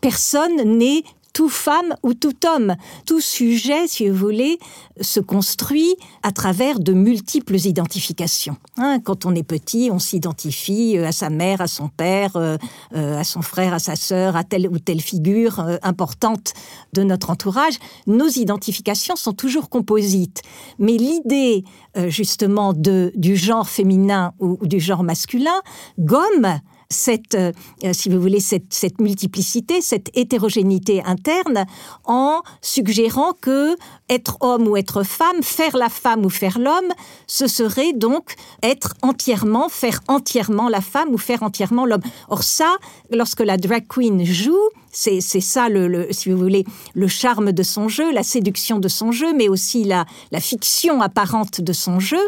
personne 0.00 0.76
n'est 0.78 1.02
tout 1.32 1.48
femme 1.48 1.94
ou 2.02 2.14
tout 2.14 2.34
homme. 2.46 2.76
Tout 3.06 3.20
sujet, 3.20 3.86
si 3.86 4.08
vous 4.08 4.16
voulez, 4.16 4.58
se 5.00 5.20
construit 5.20 5.96
à 6.22 6.32
travers 6.32 6.78
de 6.78 6.92
multiples 6.92 7.56
identifications. 7.56 8.56
Hein, 8.76 9.00
quand 9.02 9.26
on 9.26 9.34
est 9.34 9.42
petit, 9.42 9.90
on 9.92 9.98
s'identifie 9.98 10.98
euh, 10.98 11.08
à 11.08 11.12
sa 11.12 11.30
mère, 11.30 11.60
à 11.60 11.66
son 11.66 11.88
père, 11.88 12.36
euh, 12.36 12.56
euh, 12.94 13.18
à 13.18 13.24
son 13.24 13.42
frère, 13.42 13.74
à 13.74 13.78
sa 13.78 13.96
sœur, 13.96 14.36
à 14.36 14.44
telle 14.44 14.68
ou 14.68 14.78
telle 14.78 15.00
figure 15.00 15.64
importante 15.82 16.52
de 16.92 17.02
notre 17.02 17.30
entourage. 17.30 17.74
Nos 18.06 18.28
identifications 18.28 19.16
sont 19.16 19.32
toujours 19.32 19.68
composites. 19.68 20.42
Mais 20.78 20.96
l'idée, 20.96 21.64
justement, 22.08 22.72
du 22.72 23.36
genre 23.36 23.68
féminin 23.68 24.32
ou 24.38 24.58
du 24.66 24.80
genre 24.80 25.02
masculin 25.02 25.60
gomme 25.98 26.60
cette, 26.92 27.34
euh, 27.34 27.52
si 27.92 28.08
vous 28.08 28.20
voulez, 28.20 28.40
cette, 28.40 29.00
multiplicité, 29.00 29.80
cette 29.80 30.16
hétérogénéité 30.16 31.02
interne, 31.04 31.66
en 32.04 32.42
suggérant 32.60 33.32
que 33.40 33.76
être 34.08 34.36
homme 34.40 34.68
ou 34.68 34.76
être 34.76 35.02
femme, 35.02 35.42
faire 35.42 35.76
la 35.76 35.88
femme 35.88 36.24
ou 36.24 36.30
faire 36.30 36.58
l'homme, 36.58 36.92
ce 37.26 37.46
serait 37.48 37.92
donc 37.92 38.34
être 38.62 38.94
entièrement, 39.02 39.68
faire 39.68 40.00
entièrement 40.08 40.68
la 40.68 40.80
femme 40.80 41.08
ou 41.10 41.18
faire 41.18 41.42
entièrement 41.42 41.86
l'homme. 41.86 42.02
Or 42.28 42.42
ça, 42.42 42.76
lorsque 43.10 43.40
la 43.40 43.56
drag 43.56 43.86
queen 43.88 44.24
joue, 44.24 44.68
c'est 44.92 45.20
ça, 45.22 45.70
le, 45.70 46.08
si 46.10 46.30
vous 46.30 46.36
voulez, 46.36 46.66
le 46.94 47.08
charme 47.08 47.52
de 47.52 47.62
son 47.62 47.88
jeu, 47.88 48.12
la 48.12 48.22
séduction 48.22 48.78
de 48.78 48.88
son 48.88 49.10
jeu, 49.10 49.32
mais 49.34 49.48
aussi 49.48 49.84
la 49.84 50.06
fiction 50.38 51.00
apparente 51.00 51.62
de 51.62 51.72
son 51.72 51.98
jeu. 51.98 52.22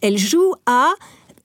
Elle 0.00 0.18
joue 0.18 0.54
à 0.66 0.90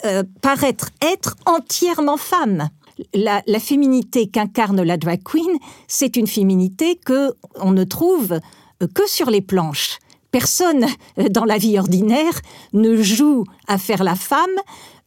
euh, 0.06 0.24
paraître 0.42 0.90
être 1.02 1.36
entièrement 1.46 2.18
femme. 2.18 2.70
La, 3.14 3.42
féminité 3.60 4.28
qu'incarne 4.28 4.82
la 4.82 4.98
drag 4.98 5.22
queen, 5.24 5.58
c'est 5.88 6.18
une 6.18 6.28
féminité 6.28 7.00
que 7.04 7.34
on 7.56 7.72
ne 7.72 7.86
trouve 7.86 8.34
euh, 8.34 8.88
que 8.94 9.08
sur 9.08 9.30
les 9.30 9.42
planches. 9.42 10.00
Personne 10.32 10.86
euh, 11.20 11.30
dans 11.30 11.46
la 11.46 11.58
vie 11.58 11.80
ordinaire 11.80 12.42
ne 12.74 13.02
joue 13.02 13.46
à 13.68 13.78
faire 13.78 14.04
la 14.04 14.16
femme 14.16 14.58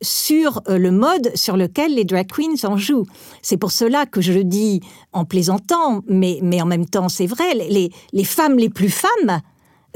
sur 0.01 0.63
le 0.67 0.91
mode 0.91 1.31
sur 1.35 1.57
lequel 1.57 1.95
les 1.95 2.05
drag 2.05 2.27
queens 2.27 2.65
en 2.65 2.77
jouent. 2.77 3.07
C'est 3.43 3.57
pour 3.59 3.73
cela 3.73 4.07
que 4.07 4.21
je 4.21 4.33
le 4.33 4.45
dis 4.45 4.81
en 5.13 5.25
plaisantant, 5.25 6.03
mais, 6.07 6.39
mais 6.43 6.63
en 6.63 6.67
même 6.67 6.87
temps 6.87 7.09
c'est 7.09 7.27
vrai, 7.27 7.55
les, 7.55 7.91
les 8.13 8.25
femmes 8.25 8.59
les 8.59 8.71
plus 8.71 8.91
femmes 8.91 9.41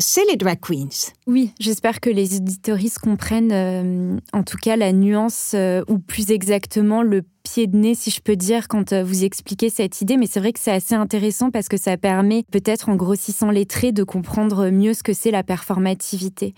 c'est 0.01 0.25
les 0.25 0.37
drag 0.37 0.59
queens. 0.61 1.13
Oui, 1.27 1.53
j'espère 1.61 2.01
que 2.01 2.11
les 2.11 2.37
éditoristes 2.37 2.99
comprennent 2.99 3.53
euh, 3.53 4.19
en 4.33 4.43
tout 4.43 4.57
cas 4.57 4.77
la 4.77 4.93
nuance, 4.93 5.53
euh, 5.55 5.83
ou 5.89 5.99
plus 5.99 6.31
exactement 6.31 7.03
le 7.03 7.23
pied 7.43 7.67
de 7.67 7.77
nez, 7.77 7.95
si 7.95 8.11
je 8.11 8.21
peux 8.21 8.37
dire, 8.37 8.69
quand 8.69 8.93
euh, 8.93 9.05
vous 9.05 9.25
expliquez 9.25 9.71
cette 9.71 10.01
idée. 10.01 10.17
Mais 10.17 10.27
c'est 10.27 10.41
vrai 10.41 10.53
que 10.53 10.61
c'est 10.61 10.73
assez 10.73 10.95
intéressant 10.95 11.51
parce 11.51 11.69
que 11.69 11.77
ça 11.77 11.97
permet, 11.97 12.45
peut-être 12.51 12.89
en 12.89 12.97
grossissant 12.97 13.51
les 13.51 13.67
traits, 13.67 13.95
de 13.95 14.03
comprendre 14.03 14.71
mieux 14.71 14.95
ce 14.95 15.03
que 15.03 15.13
c'est 15.13 15.31
la 15.31 15.43
performativité. 15.43 16.55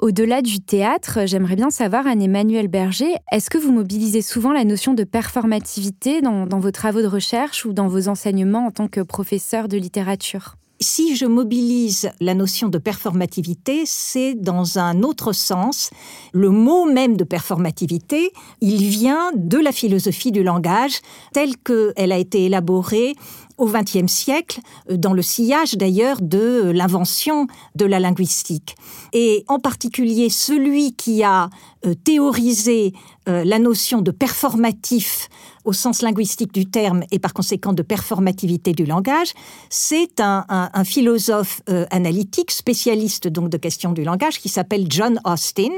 Au-delà 0.00 0.42
du 0.42 0.60
théâtre, 0.60 1.20
j'aimerais 1.26 1.56
bien 1.56 1.70
savoir, 1.70 2.06
Anne-Emmanuel 2.06 2.68
Berger, 2.68 3.14
est-ce 3.32 3.50
que 3.50 3.58
vous 3.58 3.72
mobilisez 3.72 4.22
souvent 4.22 4.52
la 4.52 4.64
notion 4.64 4.94
de 4.94 5.04
performativité 5.04 6.20
dans 6.20 6.46
vos 6.46 6.70
travaux 6.70 7.02
de 7.02 7.06
recherche 7.06 7.64
ou 7.64 7.72
dans 7.72 7.88
vos 7.88 8.08
enseignements 8.08 8.66
en 8.66 8.70
tant 8.70 8.88
que 8.88 9.00
professeur 9.00 9.68
de 9.68 9.76
littérature? 9.76 10.56
Si 10.82 11.16
je 11.16 11.26
mobilise 11.26 12.10
la 12.20 12.34
notion 12.34 12.68
de 12.68 12.78
performativité, 12.78 13.84
c'est 13.86 14.34
dans 14.34 14.78
un 14.78 15.02
autre 15.02 15.32
sens. 15.32 15.90
Le 16.32 16.50
mot 16.50 16.84
même 16.84 17.16
de 17.16 17.24
performativité, 17.24 18.32
il 18.60 18.88
vient 18.88 19.32
de 19.34 19.58
la 19.58 19.72
philosophie 19.72 20.32
du 20.32 20.42
langage 20.42 21.00
telle 21.32 21.56
qu'elle 21.56 22.12
a 22.12 22.18
été 22.18 22.44
élaborée 22.44 23.14
au 23.58 23.66
XXe 23.66 24.10
siècle, 24.10 24.60
dans 24.90 25.12
le 25.12 25.22
sillage 25.22 25.74
d'ailleurs 25.74 26.20
de 26.20 26.70
l'invention 26.74 27.46
de 27.76 27.84
la 27.84 28.00
linguistique. 28.00 28.74
Et 29.12 29.44
en 29.46 29.58
particulier 29.58 30.30
celui 30.30 30.94
qui 30.94 31.22
a 31.22 31.48
euh, 31.86 31.94
théorisé 31.94 32.92
euh, 33.28 33.44
la 33.44 33.58
notion 33.58 34.02
de 34.02 34.10
performatif 34.10 35.28
au 35.64 35.72
sens 35.72 36.02
linguistique 36.02 36.52
du 36.52 36.66
terme 36.66 37.04
et 37.10 37.18
par 37.18 37.34
conséquent 37.34 37.72
de 37.72 37.82
performativité 37.82 38.72
du 38.72 38.84
langage, 38.84 39.32
c'est 39.70 40.20
un, 40.20 40.84
philosophe 40.84 41.62
analytique, 41.90 42.50
spécialiste 42.50 43.28
donc 43.28 43.48
de 43.48 43.56
questions 43.56 43.92
du 43.92 44.04
langage, 44.04 44.38
qui 44.38 44.48
s'appelle 44.48 44.86
John 44.88 45.20
Austin 45.24 45.70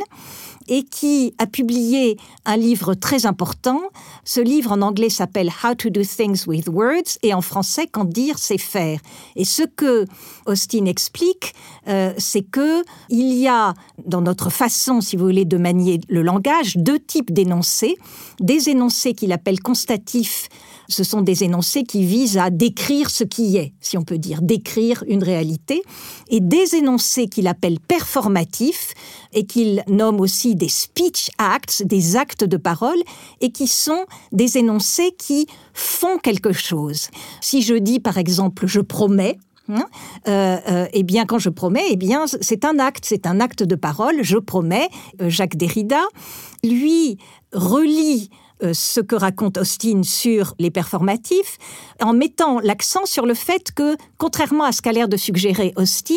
et 0.69 0.83
qui 0.83 1.35
a 1.39 1.47
publié 1.47 2.17
un 2.45 2.57
livre 2.57 2.95
très 2.95 3.27
important. 3.27 3.81
Ce 4.25 4.41
livre 4.41 4.73
en 4.73 4.83
anglais 4.83 5.11
s'appelle 5.11 5.51
How 5.63 5.75
to 5.75 5.91
do 5.91 6.03
things 6.03 6.47
with 6.47 6.69
words 6.69 7.19
et 7.23 7.35
en 7.35 7.41
français 7.41 7.87
Quand 7.91 8.05
dire 8.05 8.39
c'est 8.39 8.59
faire. 8.59 9.01
Et 9.37 9.45
ce 9.45 9.63
que 9.63 10.07
Austin 10.47 10.87
explique, 10.87 11.55
euh, 11.89 12.13
c'est 12.19 12.43
que 12.43 12.83
il 13.09 13.35
y 13.35 13.49
a 13.49 13.75
dans 14.05 14.21
notre 14.21 14.51
façon, 14.51 15.01
si 15.01 15.17
vous 15.17 15.25
voulez, 15.25 15.45
de 15.45 15.57
manier 15.57 16.01
le 16.09 16.23
langage 16.23 16.77
deux 16.77 16.99
types 16.99 17.33
d'énoncés. 17.33 17.97
Des 18.41 18.69
énoncés 18.69 19.15
qu'il 19.15 19.33
appelle 19.33 19.61
constatifs 19.61 20.49
ce 20.89 21.05
sont 21.05 21.23
des 21.23 21.45
énoncés 21.45 21.85
qui 21.85 22.05
visent 22.05 22.39
à 22.39 22.51
décrire 22.51 23.11
ce 23.11 23.25
qui 23.25 23.57
est, 23.57 23.73
si 23.81 23.97
on 23.97 24.03
peut 24.03 24.19
dire, 24.19 24.43
décrire 24.43 25.05
une 25.07 25.23
réalité, 25.23 25.83
et 26.29 26.41
des 26.41 26.75
énoncés 26.75 27.29
qu'il 27.29 27.47
appelle 27.47 27.81
performatifs, 27.81 28.95
et 29.33 29.47
qu'il 29.47 29.83
nomme 29.89 30.21
aussi 30.21 30.55
des 30.55 30.69
speech 30.69 31.31
acts, 31.39 31.83
des 31.85 32.17
actes 32.17 32.45
de 32.45 32.57
parole, 32.57 32.99
et 33.41 33.51
qui 33.51 33.67
sont 33.67 34.05
des 34.33 34.59
énoncés 34.59 35.15
qui 35.19 35.47
font 35.73 36.19
quelque 36.19 36.53
chose. 36.53 37.09
Si 37.41 37.63
je 37.63 37.75
dis 37.75 38.01
par 38.01 38.19
exemple 38.19 38.67
je 38.67 38.81
promets, 38.81 39.39
hein, 39.69 39.87
euh, 40.29 40.59
euh, 40.69 40.87
eh 40.93 41.03
bien, 41.03 41.27
quand 41.27 41.39
je 41.39 41.51
promets, 41.51 41.85
eh 41.91 41.97
bien, 41.97 42.27
c'est 42.27 42.65
un 42.65 42.79
acte, 42.79 43.05
c'est 43.07 43.27
un 43.27 43.41
acte 43.41 43.63
de 43.63 43.75
parole. 43.75 44.17
Je 44.23 44.39
promets. 44.39 44.89
Euh, 45.21 45.29
Jacques 45.31 45.57
Derrida, 45.57 46.03
lui, 46.63 47.19
relie 47.53 48.31
ce 48.73 49.01
que 49.01 49.15
raconte 49.17 49.59
Austin 49.59 50.03
sur 50.03 50.55
les 50.59 50.71
performatifs, 50.71 51.59
en 52.01 52.13
mettant 52.13 52.61
l'accent 52.61 53.07
sur 53.07 53.27
le 53.27 53.35
fait 53.35 53.73
que, 53.73 53.97
contrairement 54.19 54.65
à 54.65 54.73
ce 54.73 54.83
qu'a 54.83 54.93
l'air 54.93 55.09
de 55.09 55.17
suggérer 55.17 55.73
Austin, 55.77 56.15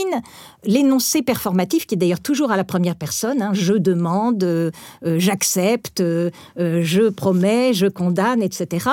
l'énoncé 0.68 1.24
performatif, 1.24 1.88
qui 1.88 1.96
est 1.96 1.98
d'ailleurs 1.98 2.20
toujours 2.20 2.52
à 2.52 2.58
la 2.58 2.64
première 2.64 2.96
personne, 2.96 3.42
hein, 3.42 3.52
je 3.54 3.74
demande, 3.74 4.44
euh, 4.44 4.72
j'accepte, 5.02 6.02
euh, 6.02 6.30
je 6.56 7.10
promets, 7.10 7.74
je 7.74 7.88
condamne, 7.88 8.44
etc. 8.44 8.90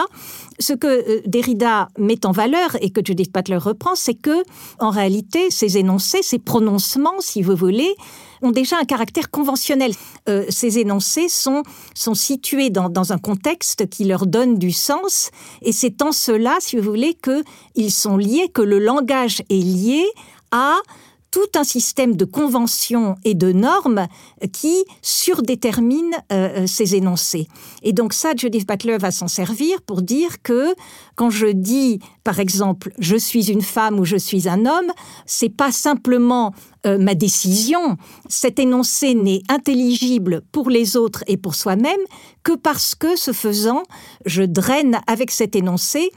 Ce 0.59 0.73
que 0.73 1.27
Derrida 1.29 1.89
met 1.99 2.25
en 2.25 2.33
valeur 2.33 2.77
et 2.81 2.91
que 2.91 3.01
Judith 3.05 3.33
Butler 3.35 3.57
reprend, 3.57 3.97
c'est 3.97 4.15
que, 4.15 4.43
en 4.79 4.91
réalité, 4.91 5.51
ces 5.51 5.77
énoncés, 5.77 6.23
ces 6.23 6.39
prononcements, 6.39 7.21
si 7.21 7.43
vous 7.43 7.57
voulez, 7.57 7.95
ont 8.43 8.53
déjà 8.53 8.79
un 8.79 8.85
caractère 8.85 9.31
conventionnel. 9.31 9.93
Euh, 10.29 10.45
ces 10.51 10.79
énoncés 10.79 11.29
sont, 11.29 11.63
sont 11.95 12.15
situés 12.15 12.71
dans, 12.71 12.89
dans, 12.89 13.13
un 13.13 13.19
contexte 13.19 13.89
qui 13.89 14.05
leur 14.05 14.27
donne 14.27 14.59
du 14.59 14.71
sens, 14.71 15.31
et 15.63 15.73
c'est 15.73 16.03
en 16.03 16.13
cela, 16.13 16.57
si 16.61 16.77
vous 16.77 16.89
voulez, 16.89 17.15
qu'ils 17.15 17.93
sont 17.93 18.17
liés, 18.17 18.49
que 18.53 18.63
le 18.63 18.79
langage 18.79 19.43
est 19.51 19.55
lié 19.55 20.05
à 20.51 20.77
tout 21.35 21.59
un 21.59 21.65
système 21.65 22.15
de 22.15 22.25
conventions 22.25 23.17
et 23.25 23.35
de 23.35 23.51
normes 23.51 24.07
qui 24.53 24.85
surdéterminent 25.03 26.17
euh, 26.31 26.63
euh, 26.63 26.67
ces 26.69 26.95
énoncés. 26.95 27.49
Et 27.83 27.93
donc 27.93 28.13
ça, 28.13 28.35
Judith 28.37 28.69
Butler 28.69 28.99
va 28.99 29.11
s'en 29.11 29.27
servir 29.27 29.83
pour 29.83 30.01
dire 30.01 30.43
que 30.45 30.77
quand 31.17 31.31
je 31.31 31.49
dis, 31.49 31.99
par 32.25 32.41
exemple, 32.41 32.91
je 32.99 33.17
suis 33.17 33.51
une 33.51 33.63
femme 33.63 34.01
ou 34.01 34.05
je 34.05 34.17
suis 34.17 34.49
un 34.49 34.67
homme, 34.67 34.91
c'est 35.27 35.55
pas 35.55 35.71
simplement 35.71 36.55
euh, 36.87 36.99
ma 36.99 37.15
décision. 37.15 37.97
Cet 38.29 38.59
énoncé 38.59 39.15
n'est 39.15 39.43
intelligible 39.49 40.43
pour 40.51 40.71
les 40.71 40.97
autres 40.97 41.23
et 41.27 41.37
pour 41.37 41.55
soi-même 41.55 42.01
que 42.43 42.53
parce 42.53 42.95
que, 42.95 43.17
ce 43.17 43.33
faisant, 43.33 43.83
je 44.27 44.43
draine 44.43 45.01
avec 45.07 45.31
cet 45.31 45.57
énoncé 45.57 46.11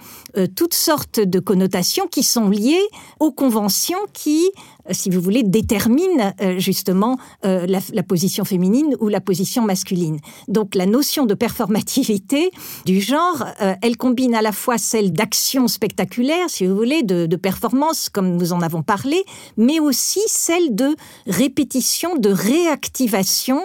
toutes 0.56 0.74
sortes 0.74 1.22
de 1.22 1.40
connotations 1.40 2.06
qui 2.08 2.22
sont 2.22 2.50
liées 2.50 2.86
aux 3.20 3.32
conventions 3.32 3.98
qui 4.12 4.52
si 4.92 5.10
vous 5.10 5.22
voulez, 5.22 5.44
détermine 5.44 6.34
euh, 6.42 6.60
justement 6.60 7.18
euh, 7.46 7.66
la, 7.68 8.04
position 8.04 8.46
féminine 8.46 8.96
ou 9.00 9.10
la 9.10 9.22
position 9.22 9.64
masculine. 9.64 10.20
Donc 10.48 10.76
la 10.76 10.86
notion 10.86 11.26
de 11.26 11.34
performativité 11.34 12.52
du 12.86 13.02
genre, 13.02 13.46
euh, 13.62 13.76
elle 13.82 13.98
combine 13.98 14.36
à 14.36 14.42
la 14.42 14.52
fois 14.52 14.78
celle 14.78 15.12
d'action 15.12 15.68
spectaculaire, 15.68 15.97
si 16.48 16.66
vous 16.66 16.76
voulez, 16.76 17.04
de, 17.04 17.26
de 17.26 17.36
performance, 17.36 18.10
comme 18.10 18.36
nous 18.38 18.54
en 18.54 18.62
avons 18.62 18.84
parlé, 18.84 19.24
mais 19.58 19.80
aussi 19.80 20.22
celle 20.28 20.76
de 20.76 20.96
répétition, 21.26 22.16
de 22.18 22.30
réactivation 22.30 23.62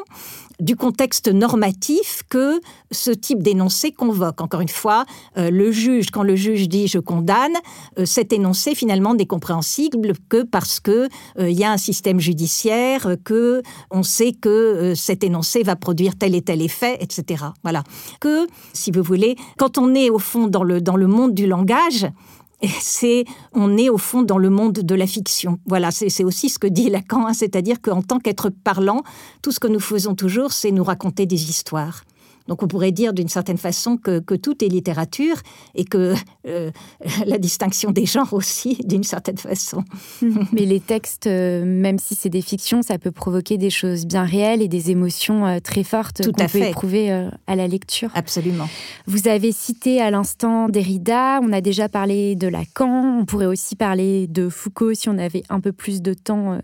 du 0.62 0.77
contexte 0.77 1.29
normatif 1.29 2.22
que 2.29 2.61
ce 2.92 3.11
type 3.11 3.42
d'énoncé 3.42 3.90
convoque. 3.90 4.40
Encore 4.40 4.61
une 4.61 4.68
fois, 4.68 5.05
euh, 5.37 5.51
le 5.51 5.72
juge, 5.72 6.11
quand 6.11 6.22
le 6.22 6.37
juge 6.37 6.68
dit 6.68 6.87
je 6.87 7.01
condamne, 7.01 7.55
euh, 7.98 8.07
cet 8.07 8.33
énoncé 8.33 8.77
finalement 8.77 9.14
n'est 9.14 9.27
compréhensible 9.27 10.12
que 10.29 10.44
parce 10.44 10.79
que 10.79 11.09
euh, 11.38 11.51
il 11.51 11.59
y 11.59 11.64
a 11.64 11.72
un 11.72 11.77
système 11.77 12.20
judiciaire, 12.20 13.16
que 13.25 13.62
on 13.90 14.05
sait 14.05 14.33
que 14.33 14.94
cet 14.94 15.25
énoncé 15.25 15.64
va 15.64 15.75
produire 15.75 16.16
tel 16.16 16.35
et 16.35 16.42
tel 16.42 16.62
effet, 16.62 16.96
etc. 17.01 17.44
Voilà. 17.64 17.83
Que, 18.20 18.46
si 18.72 18.92
vous 18.92 19.03
voulez, 19.03 19.37
quand 19.59 19.79
on 19.79 19.94
est 19.94 20.11
au 20.11 20.18
fond 20.18 20.46
dans 20.46 20.62
le 20.62 20.81
dans 20.81 20.96
le 20.96 21.09
monde 21.09 21.35
du 21.35 21.46
langage, 21.46 22.07
c'est 22.81 23.25
on 23.53 23.77
est 23.77 23.88
au 23.88 23.98
fond 23.98 24.22
dans 24.22 24.38
le 24.38 24.51
monde 24.51 24.75
de 24.75 24.94
la 24.94 25.07
fiction. 25.07 25.59
Voilà, 25.66 25.90
c'est 25.90 26.25
aussi 26.25 26.48
ce 26.48 26.59
que 26.59 26.66
dit 26.66 26.90
Lacan, 26.90 27.27
hein, 27.27 27.33
c'est-à-dire 27.33 27.81
qu'en 27.81 28.03
tant 28.03 28.18
qu'être 28.18 28.51
parlant, 28.51 29.03
tout 29.42 29.53
ce 29.53 29.61
que 29.61 29.68
nous 29.68 29.81
faisons 29.81 30.14
toujours, 30.14 30.53
c'est 30.53 30.70
nous 30.70 30.85
raconter 30.85 31.27
des 31.27 31.51
histoires. 31.51 32.05
Donc 32.48 32.62
on 32.62 32.68
pourrait 32.68 32.92
dire 32.92 33.12
d'une 33.12 33.28
certaine 33.28 33.59
façon 33.59 33.96
que, 33.96 34.20
tout 34.37 34.64
est 34.64 34.68
littérature 34.68 35.37
et 35.74 35.85
que 35.85 36.14
euh, 36.46 36.70
la 37.26 37.38
distinction 37.38 37.90
des 37.90 38.07
genres 38.07 38.33
aussi, 38.33 38.78
d'une 38.85 39.05
certaine 39.05 39.37
façon. 39.37 39.85
Mais 40.52 40.64
les 40.64 40.81
textes, 40.81 41.26
euh, 41.26 41.64
même 41.64 41.98
si 41.98 42.14
c'est 42.14 42.28
des 42.28 42.42
fictions, 42.42 42.83
ça 42.83 42.98
peut 42.98 43.11
provoquer 43.11 43.59
des 43.59 43.70
choses 43.70 44.07
bien 44.07 44.24
réelles 44.24 44.62
et 44.62 44.68
des 44.68 44.90
émotions 44.90 45.46
euh, 45.46 45.59
très 45.61 45.85
fortes 45.85 46.22
qu'on 46.24 46.46
peut 46.46 46.59
éprouver 46.59 47.11
à 47.46 47.57
la 47.57 47.68
lecture. 47.68 48.11
Absolument. 48.14 48.68
Vous 49.07 49.28
avez 49.28 49.52
cité 49.52 50.00
à 50.00 50.11
l'instant 50.11 50.68
Derrida, 50.68 51.40
on 51.42 51.52
a 51.52 51.61
déjà 51.61 51.88
parlé 51.88 52.35
de 52.35 52.48
Lacan, 52.48 53.20
on 53.20 53.24
pourrait 53.24 53.46
aussi 53.46 53.76
parler 53.76 54.26
de 54.26 54.48
Foucault 54.48 54.94
si 54.94 55.09
on 55.09 55.18
avait 55.18 55.42
un 55.48 55.61
peu 55.61 55.72
plus 55.72 56.02
de 56.02 56.14
temps 56.14 56.59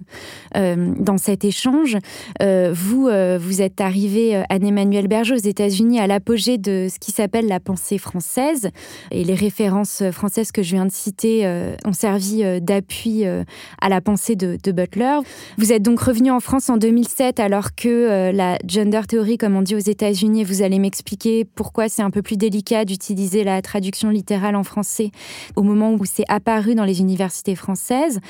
dans 0.55 1.19
cet 1.19 1.45
échange. 1.45 1.97
vous, 2.41 3.09
vous 3.39 3.63
êtes 3.63 3.81
arrivé, 3.81 4.43
Anne-Emmanuel 4.49 5.09
Berger, 5.09 5.35
aux 5.35 5.37
États 5.37 5.68
unis 5.69 6.01
à 6.01 6.07
l'apogée 6.07 6.59
de 6.59 6.89
ce 6.91 6.99
qui 6.99 7.13
s'appelle 7.13 7.47
la 7.47 7.61
pensée 7.61 7.99
française. 7.99 8.71
Et 9.11 9.25
les 9.25 9.35
références 9.35 10.03
françaises 10.13 10.53
que 10.53 10.63
je 10.63 10.75
viens 10.75 10.87
de 10.87 10.93
citer 10.93 11.47
euh, 11.47 11.75
ont 11.85 11.93
servi 11.93 12.45
euh, 12.45 12.61
d'appui 12.61 13.27
euh, 13.27 13.45
à 13.81 13.89
la 13.89 14.01
pensée 14.01 14.37
de, 14.37 14.59
Butler. 14.69 15.21
Vous 15.57 15.73
êtes 15.73 15.83
donc 15.83 15.99
revenu 15.99 16.31
en 16.31 16.41
France 16.41 16.69
en 16.69 16.77
2007 16.77 17.41
alors 17.41 17.75
que 17.75 18.31
la 18.33 18.59
gender 18.67 19.01
theory, 19.09 19.39
comme 19.39 19.57
on 19.57 19.63
dit 19.63 19.75
aux 19.75 19.79
États-Unis, 19.79 20.45
vous 20.45 20.61
allez 20.61 20.79
m'expliquer 20.79 21.47
pourquoi 21.47 21.89
c'est 21.89 22.03
un 22.03 22.11
peu 22.11 22.21
plus 22.21 22.37
délicat 22.37 22.85
d'utiliser 22.85 23.45
la 23.45 23.63
traduction 23.63 24.11
littérale 24.11 24.57
en 24.57 24.63
français 24.63 25.11
au 25.57 25.63
moment 25.63 25.95
où 25.95 26.05
c'est 26.05 26.27
apparu 26.29 26.75
dans 26.75 26.85
les 26.85 27.01
universités 27.01 27.55
françaises. 27.55 28.21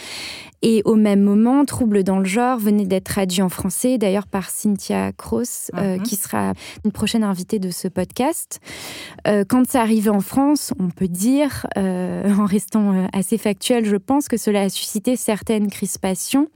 Et 0.63 0.83
au 0.85 0.95
même 0.95 1.23
moment, 1.23 1.65
Trouble 1.65 2.05
dans 2.05 2.19
le 2.19 2.25
genre 2.25 2.59
venait 2.59 2.87
d'être 2.87 3.05
traduit 3.05 3.43
en 3.43 3.49
français, 3.49 3.97
d'ailleurs 3.97 4.27
par 4.27 4.51
Cynthia 4.51 5.13
Cross, 5.13 5.71
mhm. 5.75 6.03
qui 6.03 6.17
sera 6.17 6.53
une 6.85 6.93
prochaine 6.93 7.25
invité 7.29 7.59
de 7.59 7.71
ce 7.71 7.89
podcast. 7.89 8.61
Euh, 9.27 9.45
quand 9.49 9.65
c'est 9.69 9.79
arrivé 9.79 10.11
en 10.11 10.21
France, 10.21 10.73
on 10.79 10.89
peut 10.89 11.09
dire, 11.09 11.67
euh, 11.77 12.33
en 12.39 12.47
restant 12.47 12.93
euh, 12.93 13.07
assez 13.13 13.39
factuel, 13.39 13.85
je 13.85 13.97
pense 13.97 14.29
que 14.29 14.37
cela 14.37 14.63
a 14.63 14.69
suscité 14.69 15.17
certaines 15.17 15.69
crispations. 15.69 16.49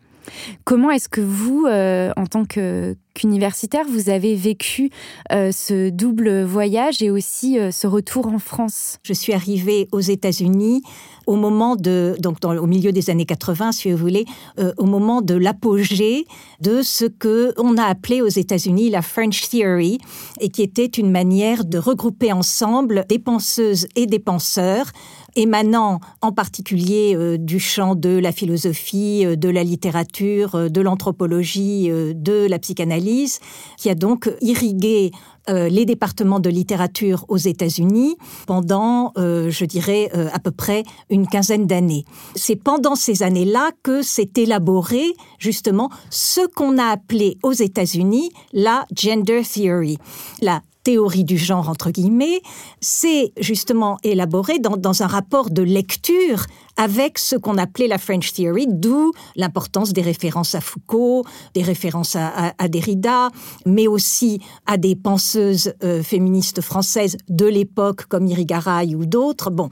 Comment 0.65 0.91
est-ce 0.91 1.09
que 1.09 1.21
vous, 1.21 1.67
en 1.67 2.27
tant 2.27 2.45
qu'universitaire, 2.45 3.85
vous 3.89 4.11
avez 4.11 4.35
vécu 4.35 4.91
ce 5.31 5.91
double 5.91 6.43
voyage 6.43 7.03
et 7.03 7.11
aussi 7.11 7.59
ce 7.71 7.87
retour 7.87 8.27
en 8.27 8.39
France? 8.39 8.99
Je 9.03 9.13
suis 9.13 9.33
arrivée 9.33 9.89
aux 9.93 10.01
États-Unis 10.01 10.83
au 11.27 11.37
moment 11.37 11.77
de, 11.77 12.17
donc 12.21 12.39
au 12.45 12.67
milieu 12.67 12.93
des 12.93 13.11
années 13.11 13.25
80, 13.25 13.73
si 13.73 13.91
vous 13.91 13.99
voulez, 13.99 14.25
euh, 14.59 14.73
au 14.77 14.85
moment 14.85 15.23
de 15.23 15.35
l'apogée 15.35 16.27
de 16.61 16.83
ce 16.83 17.05
que 17.05 17.55
on 17.59 17.77
a 17.77 17.85
appelé 17.85 18.23
aux 18.23 18.29
États-Unis 18.29 18.91
la 18.91 19.03
French 19.03 19.49
Theory, 19.49 19.99
et 20.41 20.49
qui 20.49 20.63
était 20.63 20.87
une 20.87 21.11
manière 21.11 21.65
de 21.65 21.79
regrouper 21.79 22.33
ensemble 22.33 23.05
des 23.09 23.19
penseuses 23.19 23.87
et 23.97 24.07
des 24.07 24.19
penseurs 24.19 24.87
émanant 25.37 26.01
en 26.21 26.33
particulier 26.33 27.15
euh, 27.17 27.39
du 27.39 27.59
champ 27.59 27.95
de 27.95 28.19
la 28.19 28.33
philosophie, 28.33 29.25
euh, 29.25 29.37
de 29.37 29.49
la 29.49 29.65
littérature, 29.65 30.55
euh, 30.55 30.69
de 30.69 30.81
l'anthropologie, 30.81 31.89
de 31.91 32.47
la 32.49 32.59
psychanalyse, 32.59 33.41
qui 33.77 33.91
a 33.91 33.95
donc 33.95 34.31
irrigué 34.41 35.11
les 35.49 35.85
départements 35.85 36.39
de 36.39 36.49
littérature 36.49 37.25
aux 37.29 37.37
États-Unis 37.37 38.17
pendant, 38.47 39.13
je 39.17 39.65
dirais, 39.65 40.09
à 40.33 40.39
peu 40.39 40.53
près 40.53 40.85
une 41.11 41.27
quinzaine 41.27 41.67
d'années. 41.67 42.05
C'est 42.37 42.55
pendant 42.55 42.95
ces 42.95 43.25
années-là 43.25 43.71
que 43.83 44.03
s'est 44.03 44.31
élaboré 44.37 45.03
justement 45.39 45.91
ce 46.11 46.47
qu'on 46.47 46.79
a 46.79 46.85
appelé 46.85 47.39
aux 47.43 47.53
États-Unis 47.53 48.31
la 48.53 48.87
gender 48.95 49.43
theory, 49.43 49.99
la 50.41 50.63
théorie 50.83 51.25
du 51.25 51.39
genre, 51.39 51.69
entre 51.69 51.91
guillemets, 51.91 52.43
c'est 52.81 53.33
justement 53.39 53.99
élaboré 54.03 54.59
dans, 54.59 54.77
dans, 54.77 55.03
un 55.03 55.07
rapport 55.07 55.51
de 55.51 55.63
lecture 55.63 56.47
avec 56.77 57.19
ce 57.19 57.37
qu'on 57.37 57.59
appelait 57.59 57.89
la 57.89 57.99
French 57.99 58.33
Theory, 58.33 58.67
d'où 58.69 59.13
l'importance 59.37 59.93
des 59.93 60.03
références 60.03 60.55
à 60.55 60.61
Foucault, 60.61 61.25
des 61.55 61.63
références 61.63 62.17
à, 62.17 62.69
Derrida, 62.69 63.29
mais 63.67 63.87
aussi 63.87 64.41
à 64.67 64.77
des 64.77 64.97
penseuses 64.97 65.75
euh, 65.83 66.03
féministes 66.03 66.61
françaises 66.61 67.17
de 67.29 67.47
l'époque 67.47 68.07
comme 68.07 68.27
Irigaray 68.27 68.95
ou 68.95 69.07
d'autres. 69.07 69.51
Bon, 69.51 69.69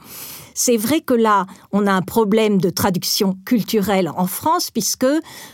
c'est 0.53 0.77
vrai 0.77 1.01
que 1.01 1.13
là, 1.13 1.45
on 1.71 1.87
a 1.87 1.91
un 1.91 2.01
problème 2.01 2.59
de 2.59 2.69
traduction 2.69 3.37
culturelle 3.45 4.11
en 4.15 4.27
France, 4.27 4.71
puisque 4.71 5.05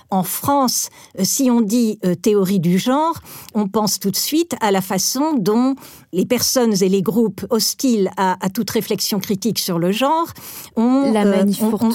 en 0.10 0.24
France, 0.24 0.90
euh, 1.20 1.24
si 1.24 1.50
on 1.52 1.62
dit 1.62 2.00
euh, 2.06 2.16
théorie 2.16 2.60
du 2.60 2.78
genre, 2.78 3.20
on 3.54 3.68
pense 3.68 4.00
tout 4.00 4.12
de 4.12 4.16
suite 4.16 4.56
à 4.62 4.72
la 4.72 4.82
façon 4.82 5.36
dont 5.38 5.76
les 6.14 6.26
personnes 6.26 6.74
et 6.82 6.90
les 6.90 7.02
groupes 7.02 7.46
hostiles 7.50 8.10
à, 8.18 8.38
toute 8.54 8.70
réflexion 8.70 9.20
critique 9.20 9.60
sur 9.60 9.78
le 9.78 9.92
genre 9.92 10.28
ont, 10.76 11.12
la 11.12 11.26
euh, 11.26 11.46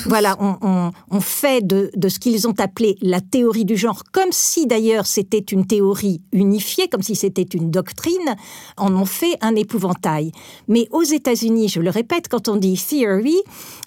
voilà, 0.06 0.36
on, 0.40 1.20
fait 1.20 1.66
de, 1.66 1.90
de 1.96 2.08
ce 2.08 2.18
qu'ils 2.18 2.46
ont 2.46 2.54
appelé 2.58 2.96
la 3.00 3.20
théorie 3.20 3.64
du 3.64 3.76
genre, 3.76 4.02
comme 4.12 4.30
si 4.30 4.66
d'ailleurs 4.66 5.06
c'était 5.06 5.38
une 5.38 5.66
théorie 5.66 6.20
unifiée, 6.32 6.88
comme 6.88 7.02
si 7.02 7.14
c'était 7.16 7.42
une 7.42 7.70
doctrine, 7.70 8.36
en 8.76 8.94
ont 8.94 9.06
fait 9.06 9.36
un 9.40 9.54
épouvantail. 9.56 10.32
Mais 10.68 10.88
aux 10.90 11.02
États-Unis, 11.02 11.68
je 11.68 11.80
le 11.80 11.90
répète, 11.90 12.28
quand 12.28 12.48
on 12.48 12.56
dit 12.56 12.76
theory, 12.76 13.36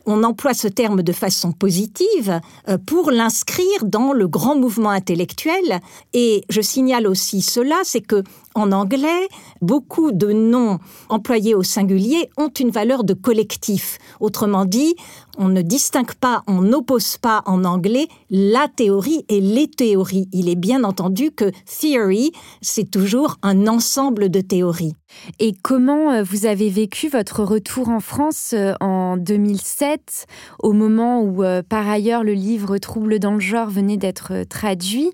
on 0.06 0.24
emploie 0.24 0.54
ce 0.54 0.68
terme 0.68 1.04
de 1.04 1.12
façon 1.12 1.52
positive 1.52 2.40
euh, 2.70 2.78
pour 2.78 3.12
l'inscrire 3.12 3.84
dans 3.84 4.14
le 4.14 4.28
grand 4.28 4.56
mouvement 4.56 4.90
intellectuel. 4.90 5.80
Et 6.14 6.44
je 6.50 6.62
signale 6.62 7.08
aussi 7.08 7.42
cela, 7.42 7.78
c'est 7.84 8.02
que 8.02 8.24
en 8.56 8.72
anglais, 8.72 9.28
beaucoup 9.62 10.12
de 10.12 10.32
noms 10.32 10.80
employés 11.10 11.54
au 11.54 11.64
singulier 11.64 12.30
ont 12.38 12.50
une 12.50 12.72
valeur 12.72 13.04
de 13.04 13.14
collectif. 13.14 13.98
Autrement 14.20 14.66
dit, 14.66 14.96
on 15.38 15.50
ne 15.50 15.62
distingue 15.62 16.14
pas, 16.14 16.44
on 16.48 16.62
n'oppose 16.62 17.18
pas 17.18 17.44
en 17.46 17.66
anglais 17.66 18.08
la 18.30 18.68
théorie 18.74 19.26
et 19.30 19.42
les 19.42 19.68
théories. 19.68 20.30
Il 20.32 20.50
est 20.50 20.56
bien 20.56 20.84
entendu 20.84 21.32
que 21.32 21.52
theory, 21.66 22.32
c'est 22.62 22.90
toujours 22.90 23.36
un 23.42 23.68
ensemble 23.68 24.30
de 24.30 24.42
théories. 24.42 24.96
Et 25.40 25.54
comment 25.62 26.12
euh, 26.12 26.24
vous 26.24 26.46
avez 26.46 26.70
vécu 26.70 27.08
votre 27.10 27.44
retour 27.44 27.90
en 27.90 28.00
France 28.00 28.54
euh, 28.54 28.74
en 28.80 29.18
2007, 29.18 30.28
au 30.60 30.74
moment 30.74 31.22
où, 31.22 31.44
euh, 31.44 31.62
par 31.68 31.88
ailleurs, 31.88 32.24
le 32.24 32.34
livre 32.34 32.78
Troubles 32.78 33.20
dans 33.20 33.34
le 33.34 33.40
genre 33.40 33.70
venait 33.70 33.98
d'être 33.98 34.44
traduit 34.50 35.12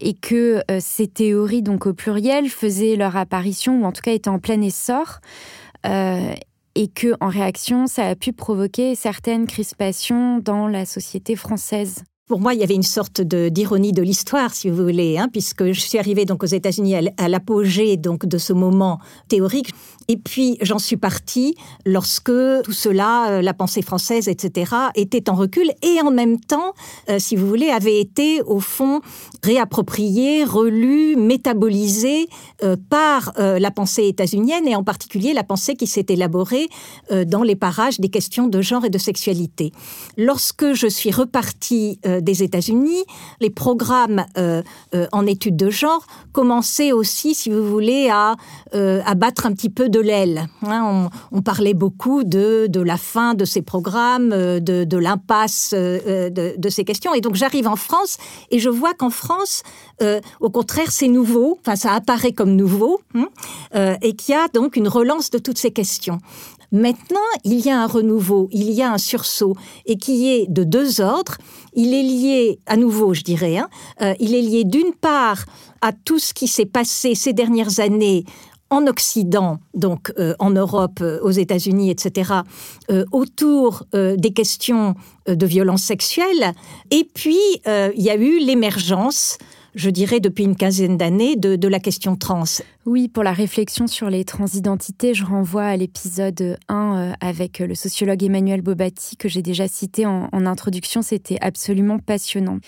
et 0.00 0.14
que 0.14 0.62
ces 0.80 1.06
théories, 1.06 1.62
donc 1.62 1.86
au 1.86 1.94
pluriel, 1.94 2.48
faisaient 2.48 2.96
leur 2.96 3.16
apparition, 3.16 3.82
ou 3.82 3.84
en 3.84 3.92
tout 3.92 4.02
cas 4.02 4.12
étaient 4.12 4.28
en 4.28 4.38
plein 4.38 4.60
essor 4.60 5.20
et 6.74 6.88
que, 6.88 7.14
en 7.20 7.28
réaction, 7.28 7.86
ça 7.86 8.06
a 8.06 8.14
pu 8.14 8.32
provoquer 8.32 8.94
certaines 8.94 9.46
crispations 9.46 10.38
dans 10.38 10.68
la 10.68 10.86
société 10.86 11.34
française. 11.34 12.04
Pour 12.28 12.40
moi, 12.40 12.52
il 12.52 12.60
y 12.60 12.62
avait 12.62 12.74
une 12.74 12.82
sorte 12.82 13.22
d'ironie 13.22 13.92
de, 13.92 14.02
l'histoire, 14.02 14.54
si 14.54 14.68
vous 14.68 14.82
voulez, 14.82 15.16
hein, 15.16 15.28
puisque 15.32 15.72
je 15.72 15.80
suis 15.80 15.98
arrivée 15.98 16.26
donc 16.26 16.42
aux 16.42 16.46
États-Unis 16.46 16.94
à 17.16 17.28
l'apogée 17.28 17.96
donc 17.96 18.26
de 18.26 18.36
ce 18.36 18.52
moment 18.52 19.00
théorique, 19.28 19.70
et 20.08 20.16
puis 20.16 20.56
j'en 20.62 20.78
suis 20.78 20.96
partie 20.96 21.54
lorsque 21.84 22.32
tout 22.64 22.72
cela, 22.72 23.30
euh, 23.30 23.42
la 23.42 23.52
pensée 23.52 23.82
française, 23.82 24.28
etc., 24.28 24.72
était 24.94 25.28
en 25.28 25.34
recul 25.34 25.70
et 25.82 26.00
en 26.02 26.10
même 26.10 26.40
temps, 26.40 26.72
euh, 27.10 27.18
si 27.18 27.36
vous 27.36 27.46
voulez, 27.46 27.68
avait 27.68 28.00
été 28.00 28.42
au 28.42 28.58
fond 28.58 29.00
réapproprié, 29.42 30.44
relu, 30.44 31.16
métabolisé 31.16 32.26
euh, 32.62 32.76
par 32.88 33.32
la 33.38 33.70
pensée 33.70 34.08
états-unienne 34.08 34.66
et 34.66 34.74
en 34.74 34.82
particulier 34.82 35.32
la 35.32 35.44
pensée 35.44 35.76
qui 35.76 35.86
s'est 35.86 36.06
élaborée 36.08 36.68
dans 37.26 37.42
les 37.42 37.56
parages 37.56 38.00
des 38.00 38.08
questions 38.08 38.46
de 38.46 38.60
genre 38.60 38.84
et 38.84 38.90
de 38.90 38.98
sexualité. 38.98 39.72
Lorsque 40.16 40.72
je 40.72 40.86
suis 40.86 41.10
repartie 41.10 42.00
des 42.20 42.42
États-Unis, 42.42 43.04
les 43.40 43.50
programmes 43.50 44.24
euh, 44.36 44.62
euh, 44.94 45.06
en 45.12 45.26
études 45.26 45.56
de 45.56 45.70
genre 45.70 46.06
commençaient 46.32 46.92
aussi, 46.92 47.34
si 47.34 47.50
vous 47.50 47.66
voulez, 47.68 48.08
à, 48.10 48.36
euh, 48.74 49.00
à 49.04 49.14
battre 49.14 49.46
un 49.46 49.52
petit 49.52 49.70
peu 49.70 49.88
de 49.88 50.00
l'aile. 50.00 50.48
Hein. 50.62 51.10
on, 51.32 51.42
parlait 51.42 51.74
beaucoup 51.74 52.24
de, 52.24 52.66
de 52.68 52.80
la 52.80 52.96
fin 52.96 53.34
de 53.34 53.44
ces 53.44 53.62
programmes, 53.62 54.30
de, 54.30 54.84
de 54.84 54.96
l'impasse 54.98 55.72
de, 55.72 56.56
de, 56.56 56.68
ces 56.68 56.84
questions. 56.84 57.14
Et 57.14 57.20
donc 57.20 57.36
j'arrive 57.36 57.66
en 57.68 57.76
France 57.76 58.18
et 58.50 58.58
je 58.58 58.68
vois 58.68 58.92
qu'en 58.92 59.10
France, 59.10 59.62
au 60.40 60.50
contraire, 60.50 60.90
c'est 60.90 61.08
nouveau, 61.08 61.58
enfin 61.60 61.76
ça 61.76 61.92
apparaît 61.92 62.32
comme 62.32 62.54
nouveau, 62.54 63.00
hein, 63.14 63.28
et 64.02 64.14
qu'il 64.14 64.34
y 64.34 64.38
a 64.38 64.48
donc 64.48 64.76
une 64.76 64.88
relance 64.88 65.30
de 65.30 65.38
toutes 65.38 65.58
ces 65.58 65.70
questions. 65.70 66.18
Maintenant, 66.70 67.20
il 67.44 67.60
y 67.60 67.70
a 67.70 67.82
un 67.82 67.86
renouveau, 67.86 68.48
il 68.52 68.70
y 68.70 68.82
a 68.82 68.92
un 68.92 68.98
sursaut, 68.98 69.56
et 69.86 69.96
qui 69.96 70.28
est 70.28 70.46
de 70.48 70.64
deux 70.64 71.00
ordres. 71.00 71.38
Il 71.72 71.94
est 71.94 72.02
lié, 72.02 72.60
à 72.66 72.76
nouveau, 72.76 73.14
je 73.14 73.22
dirais, 73.22 73.56
hein, 73.56 73.68
euh, 74.02 74.14
il 74.20 74.34
est 74.34 74.42
lié 74.42 74.64
d'une 74.64 74.92
part 74.92 75.44
à 75.80 75.92
tout 75.92 76.18
ce 76.18 76.34
qui 76.34 76.46
s'est 76.46 76.66
passé 76.66 77.14
ces 77.14 77.32
dernières 77.32 77.80
années 77.80 78.24
en 78.70 78.86
Occident, 78.86 79.60
donc 79.72 80.12
euh, 80.18 80.34
en 80.38 80.50
Europe, 80.50 80.98
euh, 81.00 81.18
aux 81.22 81.30
États-Unis, 81.30 81.90
etc., 81.90 82.32
autour 83.12 83.84
des 83.92 84.32
questions 84.32 84.94
de 85.26 85.46
violence 85.46 85.82
sexuelle. 85.82 86.52
Et 86.90 87.08
puis, 87.12 87.38
il 87.66 88.02
y 88.02 88.10
a 88.10 88.16
eu 88.16 88.38
l'émergence 88.38 89.38
je 89.74 89.90
dirais, 89.90 90.20
depuis 90.20 90.44
une 90.44 90.56
quinzaine 90.56 90.96
d'années 90.96 91.36
de, 91.36 91.68
la 91.68 91.78
question 91.78 92.16
trans. 92.16 92.44
Oui, 92.88 93.08
pour 93.08 93.22
la 93.22 93.34
réflexion 93.34 93.86
sur 93.86 94.08
les 94.08 94.24
transidentités, 94.24 95.12
je 95.12 95.22
renvoie 95.22 95.64
à 95.64 95.76
l'épisode 95.76 96.56
1 96.68 96.96
euh, 96.96 97.12
avec 97.20 97.58
le 97.58 97.74
sociologue 97.74 98.24
Emmanuel 98.24 98.62
Bobati 98.62 99.18
que 99.18 99.28
j'ai 99.28 99.42
déjà 99.42 99.68
cité 99.68 100.06
en, 100.06 100.30
introduction. 100.32 101.02
C'était 101.02 101.36
absolument 101.42 101.98
passionnant. 101.98 102.60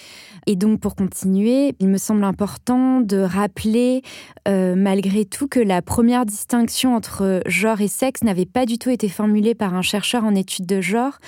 Et 0.46 0.56
donc, 0.56 0.78
pour 0.78 0.94
continuer, 0.94 1.74
il 1.80 1.88
me 1.88 1.96
semble 1.96 2.22
important 2.24 3.00
de 3.00 3.16
rappeler 3.16 4.02
euh, 4.46 4.74
malgré 4.76 5.24
tout 5.24 5.48
que 5.48 5.58
la 5.58 5.80
première 5.80 6.26
distinction 6.26 6.94
entre 6.94 7.40
genre 7.46 7.80
et 7.80 7.88
sexe 7.88 8.22
n'avait 8.22 8.44
pas 8.44 8.66
du 8.66 8.76
tout 8.76 8.90
été 8.90 9.08
formulée 9.08 9.54
par 9.54 9.72
un 9.72 9.80
chercheur 9.80 10.24
en 10.24 10.34
études 10.34 10.66
de 10.66 10.82
genre, 10.82 11.18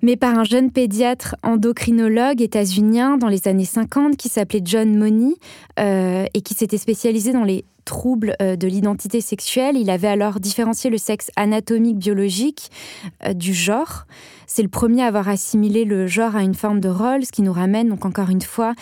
mais 0.00 0.16
par 0.16 0.38
un 0.38 0.44
jeune 0.44 0.70
pédiatre 0.70 1.36
endocrinologue 1.42 2.40
états-unien 2.40 3.18
dans 3.18 3.28
les 3.28 3.46
années 3.46 3.66
50 3.66 4.16
qui 4.16 4.30
s'appelait 4.30 4.62
John 4.64 4.96
Money 4.96 5.34
euh, 5.78 6.24
et 6.32 6.40
qui 6.40 6.54
s'était 6.54 6.78
spécialisé 6.78 7.32
dans 7.32 7.44
les 7.44 7.66
troubles 7.88 8.36
euh, 8.42 8.54
de 8.54 8.68
l'identité 8.68 9.22
sexuelle. 9.22 9.76
Il 9.76 9.88
avait 9.88 10.08
alors 10.08 10.40
différencié 10.40 10.90
le 10.90 10.98
sexe 10.98 11.30
anatomique 11.36 11.96
biologique 11.96 12.70
euh, 13.24 13.32
du 13.32 13.54
genre. 13.54 14.04
C'est 14.46 14.62
le 14.62 14.68
premier 14.68 15.02
à 15.02 15.06
avoir 15.06 15.28
assimilé 15.28 15.86
le 15.86 16.06
genre 16.06 16.36
à 16.36 16.42
une 16.42 16.54
forme 16.54 16.80
de 16.80 16.90
rôle, 16.90 17.24
ce 17.24 17.32
qui 17.32 17.40
nous 17.40 17.52
ramène 17.52 17.88
donc 17.88 18.04
encore 18.04 18.28
une 18.28 18.42
fois 18.42 18.74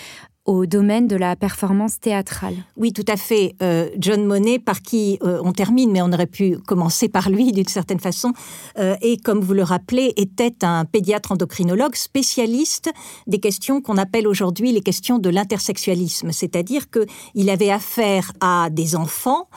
au 0.47 0.65
domaine 0.67 1.09
de 1.09 1.17
la 1.17 1.37
performance 1.37 1.99
théâtrale. 2.01 2.55
Oui, 2.77 2.93
tout 2.93 3.05
à 3.09 3.17
fait. 3.17 3.55
Euh, 3.63 3.89
John 3.99 4.25
Monet, 4.25 4.59
par 4.59 4.81
qui 4.81 5.19
euh, 5.23 5.41
on 5.45 5.53
termine, 5.53 5.91
mais 5.91 6.01
on 6.03 6.13
aurait 6.13 6.27
pu 6.27 6.57
commencer 6.67 7.09
par 7.09 7.29
lui 7.31 7.53
d'une 7.53 7.67
certaine 7.67 7.99
façon, 7.99 8.33
euh, 8.79 8.97
et 9.03 9.17
comme 9.19 9.41
vous 9.41 9.55
le 9.55 9.65
rappelez, 9.65 10.13
était 10.17 10.65
un 10.65 10.85
pédiatre 10.85 11.33
endocrinologue 11.33 11.97
spécialiste 11.97 12.91
des 13.27 13.41
questions 13.41 13.81
qu'on 13.81 13.97
appelle 13.97 14.29
aujourd'hui 14.29 14.73
les 14.73 14.81
questions 14.81 15.19
de 15.19 15.29
l'intersexualisme, 15.29 16.31
c'est-à-dire 16.31 16.85
qu'il 16.91 17.51
avait 17.51 17.71
affaire 17.71 18.33
à 18.41 18.69
des 18.71 18.97
enfants 18.97 19.49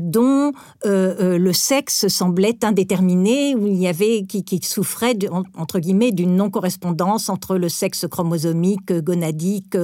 dont 0.00 0.52
le 0.84 1.52
sexe 1.52 2.08
semblait 2.08 2.64
indéterminé, 2.64 3.54
où 3.54 3.66
il 3.66 3.76
y 3.76 3.86
avait 3.86 4.24
qui, 4.24 4.60
souffraient 4.62 5.16
entre 5.56 5.78
guillemets 5.78 6.12
d'une 6.12 6.36
non-correspondance 6.36 7.28
entre 7.28 7.56
le 7.56 7.68
sexe 7.68 8.06
chromosomique, 8.10 8.92
gonadique, 8.92 9.76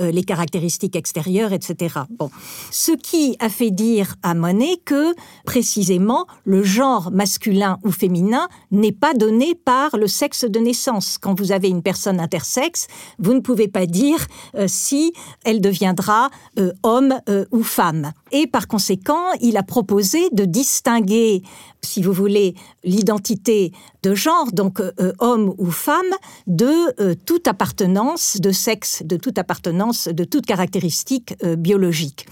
euh, 0.00 0.10
les 0.10 0.22
caractéristiques 0.22 0.96
extérieures, 0.96 1.52
etc. 1.52 2.00
Bon, 2.10 2.30
ce 2.70 2.92
qui 2.92 3.36
a 3.38 3.48
fait 3.48 3.70
dire 3.70 4.16
à 4.22 4.34
Monet 4.34 4.76
que 4.84 5.14
précisément 5.44 6.26
le 6.44 6.62
genre 6.62 7.10
masculin 7.10 7.78
ou 7.84 7.90
féminin 7.90 8.48
n'est 8.70 8.92
pas 8.92 9.14
donné 9.14 9.54
par 9.54 9.96
le 9.96 10.06
sexe 10.06 10.44
de 10.44 10.58
naissance. 10.58 11.18
Quand 11.18 11.38
vous 11.38 11.52
avez 11.52 11.68
une 11.68 11.82
personne 11.82 12.20
intersexe, 12.20 12.86
vous 13.18 13.34
ne 13.34 13.40
pouvez 13.40 13.68
pas 13.68 13.86
dire 13.86 14.26
euh, 14.54 14.66
si 14.68 15.12
elle 15.44 15.60
deviendra 15.60 16.30
euh, 16.58 16.72
homme 16.82 17.20
ou 17.52 17.62
femme. 17.62 18.12
Et 18.32 18.46
par 18.46 18.68
conséquent, 18.68 19.32
il 19.40 19.56
a 19.56 19.62
proposé 19.62 20.28
de 20.32 20.44
distinguer, 20.44 21.42
si 21.82 22.02
vous 22.02 22.12
voulez, 22.12 22.54
l'identité 22.84 23.72
de 24.02 24.14
genre, 24.14 24.52
donc 24.52 24.80
homme 25.18 25.54
ou 25.58 25.70
femme, 25.70 26.12
de 26.46 27.14
toute 27.26 27.48
appartenance 27.48 28.38
de 28.40 28.50
sexe, 28.50 29.02
de 29.04 29.16
toute 29.16 29.38
appartenance, 29.38 29.69
de 29.72 30.24
toute 30.24 30.46
caractéristique 30.46 31.34
biologique. 31.58 32.26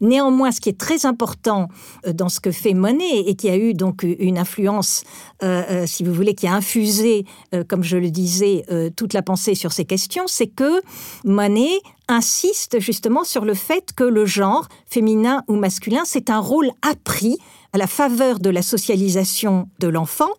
Néanmoins, 0.00 0.50
ce 0.50 0.60
qui 0.60 0.68
est 0.68 0.78
très 0.78 1.06
important 1.06 1.68
dans 2.12 2.28
ce 2.28 2.40
que 2.40 2.50
fait 2.50 2.74
Monet 2.74 3.20
et 3.20 3.36
qui 3.36 3.48
a 3.48 3.56
eu 3.56 3.72
donc 3.72 4.02
une 4.02 4.36
influence, 4.36 5.04
si 5.86 6.02
vous 6.02 6.12
voulez, 6.12 6.34
qui 6.34 6.48
a 6.48 6.54
infusé, 6.54 7.24
comme 7.68 7.84
je 7.84 7.96
le 7.96 8.10
disais, 8.10 8.64
toute 8.96 9.12
la 9.12 9.22
pensée 9.22 9.54
sur 9.54 9.72
ces 9.72 9.84
questions, 9.84 10.24
c'est 10.26 10.48
que 10.48 10.82
Monet 11.24 11.80
insiste 12.08 12.80
justement 12.80 13.22
sur 13.22 13.44
le 13.44 13.54
fait 13.54 13.92
que 13.94 14.02
le 14.02 14.26
genre, 14.26 14.66
féminin 14.86 15.44
ou 15.46 15.54
masculin, 15.54 16.02
c'est 16.04 16.30
un 16.30 16.40
rôle 16.40 16.70
appris 16.82 17.38
à 17.72 17.78
la 17.78 17.86
faveur 17.86 18.38
de 18.38 18.50
la 18.50 18.62
socialisation 18.62 19.68
de 19.78 19.88
l'enfant. 19.88 20.30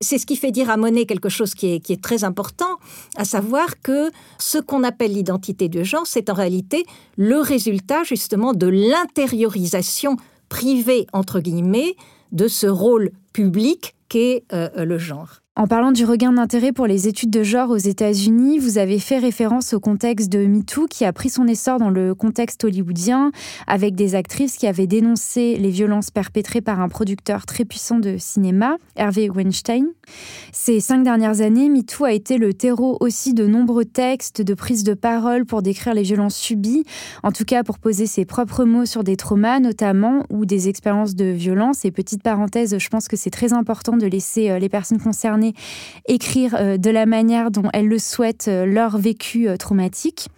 C'est 0.00 0.18
ce 0.18 0.26
qui 0.26 0.36
fait 0.36 0.52
dire 0.52 0.70
à 0.70 0.76
Monet 0.76 1.06
quelque 1.06 1.28
chose 1.28 1.54
qui 1.54 1.74
est, 1.74 1.80
qui 1.80 1.92
est 1.92 2.02
très 2.02 2.22
important, 2.22 2.78
à 3.16 3.24
savoir 3.24 3.80
que 3.82 4.10
ce 4.38 4.58
qu'on 4.58 4.84
appelle 4.84 5.12
l'identité 5.12 5.68
de 5.68 5.82
genre, 5.82 6.06
c'est 6.06 6.30
en 6.30 6.34
réalité 6.34 6.84
le 7.16 7.40
résultat 7.40 8.04
justement 8.04 8.52
de 8.52 8.68
l'intériorisation 8.68 10.16
privée, 10.48 11.06
entre 11.12 11.40
guillemets, 11.40 11.96
de 12.32 12.46
ce 12.46 12.66
rôle 12.66 13.10
public 13.32 13.96
qu'est 14.08 14.44
euh, 14.52 14.84
le 14.84 14.98
genre. 14.98 15.40
En 15.58 15.66
parlant 15.66 15.90
du 15.90 16.04
regain 16.04 16.32
d'intérêt 16.32 16.70
pour 16.70 16.86
les 16.86 17.08
études 17.08 17.30
de 17.30 17.42
genre 17.42 17.70
aux 17.70 17.76
États-Unis, 17.76 18.60
vous 18.60 18.78
avez 18.78 19.00
fait 19.00 19.18
référence 19.18 19.74
au 19.74 19.80
contexte 19.80 20.30
de 20.30 20.46
MeToo 20.46 20.86
qui 20.86 21.04
a 21.04 21.12
pris 21.12 21.30
son 21.30 21.48
essor 21.48 21.80
dans 21.80 21.90
le 21.90 22.14
contexte 22.14 22.62
hollywoodien 22.62 23.32
avec 23.66 23.96
des 23.96 24.14
actrices 24.14 24.56
qui 24.56 24.68
avaient 24.68 24.86
dénoncé 24.86 25.56
les 25.56 25.70
violences 25.70 26.12
perpétrées 26.12 26.60
par 26.60 26.80
un 26.80 26.88
producteur 26.88 27.44
très 27.44 27.64
puissant 27.64 27.98
de 27.98 28.18
cinéma, 28.18 28.76
Hervé 28.94 29.30
Weinstein. 29.30 29.86
Ces 30.52 30.78
cinq 30.78 31.02
dernières 31.02 31.40
années, 31.40 31.68
MeToo 31.68 32.04
a 32.04 32.12
été 32.12 32.38
le 32.38 32.54
terreau 32.54 32.96
aussi 33.00 33.34
de 33.34 33.44
nombreux 33.44 33.84
textes, 33.84 34.40
de 34.40 34.54
prises 34.54 34.84
de 34.84 34.94
parole 34.94 35.44
pour 35.44 35.62
décrire 35.62 35.92
les 35.92 36.04
violences 36.04 36.36
subies, 36.36 36.84
en 37.24 37.32
tout 37.32 37.44
cas 37.44 37.64
pour 37.64 37.80
poser 37.80 38.06
ses 38.06 38.24
propres 38.24 38.64
mots 38.64 38.86
sur 38.86 39.02
des 39.02 39.16
traumas 39.16 39.58
notamment 39.58 40.22
ou 40.30 40.46
des 40.46 40.68
expériences 40.68 41.16
de 41.16 41.24
violence. 41.24 41.84
Et 41.84 41.90
petite 41.90 42.22
parenthèse, 42.22 42.78
je 42.78 42.88
pense 42.88 43.08
que 43.08 43.16
c'est 43.16 43.30
très 43.30 43.52
important 43.52 43.96
de 43.96 44.06
laisser 44.06 44.50
euh, 44.50 44.60
les 44.60 44.68
personnes 44.68 45.00
concernées 45.00 45.47
écrire 46.06 46.54
euh, 46.58 46.76
de 46.76 46.90
la 46.90 47.06
manière 47.06 47.50
dont 47.50 47.68
elles 47.72 47.86
le 47.86 47.98
souhaitent 47.98 48.48
euh, 48.48 48.66
leur 48.66 48.98
vécu 48.98 49.48
euh, 49.48 49.56
traumatique. 49.56 50.28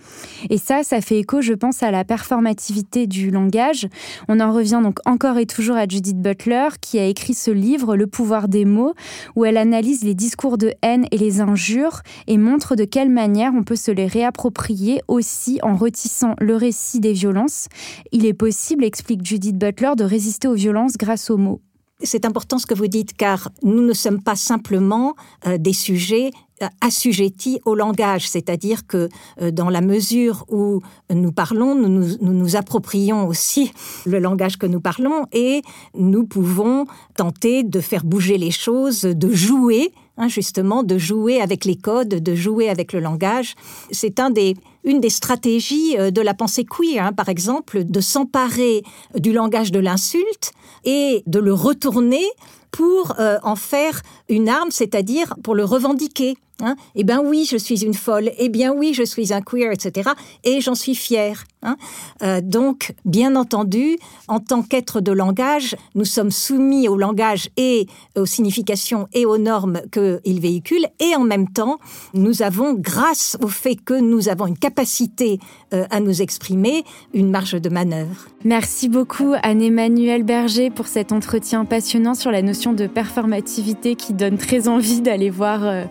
Et 0.49 0.59
ça, 0.59 0.83
ça 0.83 1.01
fait 1.01 1.19
écho, 1.19 1.41
je 1.41 1.53
pense, 1.53 1.83
à 1.83 1.91
la 1.91 2.05
performativité 2.05 3.07
du 3.07 3.31
langage. 3.31 3.89
On 4.29 4.41
en 4.41 4.53
revient 4.53 4.81
donc 4.83 4.99
encore 5.05 5.39
et 5.39 5.47
toujours 5.47 5.77
à 5.77 5.87
Judith 5.87 6.21
Butler, 6.21 6.69
qui 6.81 6.99
a 6.99 7.07
écrit 7.07 7.35
ce 7.35 7.51
livre, 7.51 7.97
Le 7.97 8.07
pouvoir 8.07 8.49
des 8.49 8.65
mots, 8.65 8.95
où 9.37 9.45
elle 9.45 9.57
analyse 9.57 10.05
les 10.05 10.15
discours 10.15 10.59
de 10.59 10.73
haine 10.83 11.07
et 11.11 11.19
les 11.19 11.41
injures 11.41 12.01
et 12.27 12.39
montre 12.39 12.77
de 12.77 12.85
quelle 12.85 13.11
manière 13.11 13.53
on 13.55 13.63
peut 13.63 13.77
se 13.77 13.91
les 13.91 14.07
réapproprier 14.07 15.03
aussi 15.09 15.59
en 15.63 15.77
retissant 15.77 16.35
le 16.41 16.57
récit 16.57 17.01
des 17.01 17.13
violences. 17.13 17.69
Il 18.13 18.27
est 18.27 18.35
possible, 18.35 18.85
explique 18.85 19.25
Judith 19.25 19.59
Butler, 19.59 19.93
de 19.97 20.05
résister 20.05 20.49
aux 20.49 20.55
violences 20.55 20.97
grâce 20.97 21.31
aux 21.31 21.37
mots. 21.37 21.61
C'est 22.03 22.25
important 22.25 22.59
ce 22.59 22.67
que 22.67 22.75
vous 22.75 22.87
dites 22.87 23.15
car 23.15 23.51
nous 23.63 23.83
ne 23.83 23.93
sommes 23.93 24.23
pas 24.23 24.37
simplement 24.37 25.15
euh, 25.47 25.59
des 25.59 25.75
sujets 25.75 26.31
euh, 26.63 26.67
assujettis 26.81 27.61
au 27.67 27.75
langage, 27.75 28.29
c'est-à-dire 28.29 28.87
que 28.87 29.11
euh, 29.43 29.51
dans 29.51 29.69
la 29.69 29.83
mesure 29.83 30.47
où 30.49 30.81
nous 31.11 31.33
parlons, 31.33 31.75
nous 31.75 31.89
nous, 31.89 32.17
nous 32.23 32.33
nous, 32.33 32.57
approprions 32.57 33.27
aussi 33.27 33.73
le 34.07 34.19
langage 34.19 34.57
que 34.57 34.67
nous 34.67 34.81
parlons 34.81 35.27
et 35.33 35.63
nous 35.95 36.25
pouvons 36.25 36.87
tenter 37.17 37.65
de 37.65 37.81
faire 37.81 38.05
bouger 38.05 38.39
les 38.39 38.51
choses, 38.51 39.03
de 39.03 39.33
jouer, 39.33 39.93
hein, 40.17 40.29
justement, 40.29 40.83
de 40.83 40.97
jouer 40.97 41.41
avec 41.43 41.67
les 41.67 41.77
codes, 41.77 42.09
de 42.09 42.35
jouer 42.35 42.71
avec 42.71 42.95
le 42.95 43.01
langage. 43.01 43.55
C'est 43.91 44.21
un 44.21 44.31
des, 44.31 44.57
une 44.85 45.01
des 45.01 45.11
stratégies 45.11 45.97
de 45.97 46.21
la 46.23 46.33
pensée 46.33 46.65
queer, 46.65 47.05
hein, 47.05 47.13
par 47.13 47.29
exemple, 47.29 47.85
de 47.85 48.01
s'emparer 48.01 48.83
du 49.17 49.33
langage 49.33 49.71
de 49.71 49.79
l'insulte 49.79 50.53
et 50.85 51.23
de 51.27 51.39
le 51.39 51.53
retourner 51.53 52.25
pour 52.71 53.15
euh, 53.19 53.39
en 53.43 53.57
faire 53.57 54.01
une 54.29 54.49
arme, 54.49 54.71
c'est-à-dire 54.71 55.35
pour 55.43 55.55
le 55.55 55.65
revendiquer. 55.65 56.37
Hein. 56.63 56.77
Eh 56.95 57.05
bien 57.05 57.21
oui, 57.21 57.47
je 57.51 57.57
suis 57.57 57.85
une 57.85 57.95
folle. 57.95 58.31
Eh 58.39 58.49
bien 58.49 58.73
oui, 58.73 58.95
je 58.95 59.03
suis 59.03 59.33
un 59.33 59.41
queer, 59.41 59.73
etc. 59.73 60.11
Et 60.45 60.61
j'en 60.61 60.75
suis 60.75 60.95
fière. 60.95 61.45
Hein. 61.63 61.77
Euh, 62.23 62.41
donc, 62.43 62.95
bien 63.05 63.37
entendu, 63.37 63.99
en 64.29 64.41
tant 64.41 64.63
qu'être 64.63 65.01
de 65.01 65.13
langage, 65.13 65.77
nous 65.95 66.05
sommes 66.05 66.31
soumis 66.31 66.89
au 66.89 66.97
langage 66.97 67.51
et 67.57 67.87
aux 68.17 68.27
significations 68.27 69.09
et 69.13 69.27
aux 69.27 69.39
normes 69.39 69.81
qu'il 69.93 70.41
véhicule. 70.41 70.87
Et 71.01 71.15
en 71.17 71.25
même 71.25 71.49
temps, 71.49 71.79
nous 72.15 72.43
avons, 72.43 72.75
grâce 72.75 73.37
au 73.43 73.49
fait 73.49 73.77
que 73.77 73.95
nous 73.95 74.29
avons 74.29 74.47
une 74.47 74.59
capacité 74.59 75.39
euh, 75.75 75.85
à 75.91 76.01
nous 76.01 76.23
exprimer, 76.23 76.85
une 77.15 77.31
marge 77.31 77.61
de 77.61 77.69
manœuvre. 77.69 78.27
Merci 78.45 78.89
beaucoup 78.89 79.35
Anne-Emmanuelle 79.43 80.23
Berger 80.23 80.71
pour 80.71 80.87
cet 80.87 81.13
entretien 81.13 81.67
passionnant 81.67 82.15
sur 82.15 82.31
la 82.31 82.41
notion 82.41 82.73
de 82.73 82.87
performativité 82.87 83.97
qui 83.97 84.15
donne 84.15 84.39
très 84.39 84.67
envie 84.67 85.03
d'aller 85.03 85.29
voir 85.29 85.65
euh, 85.65 85.85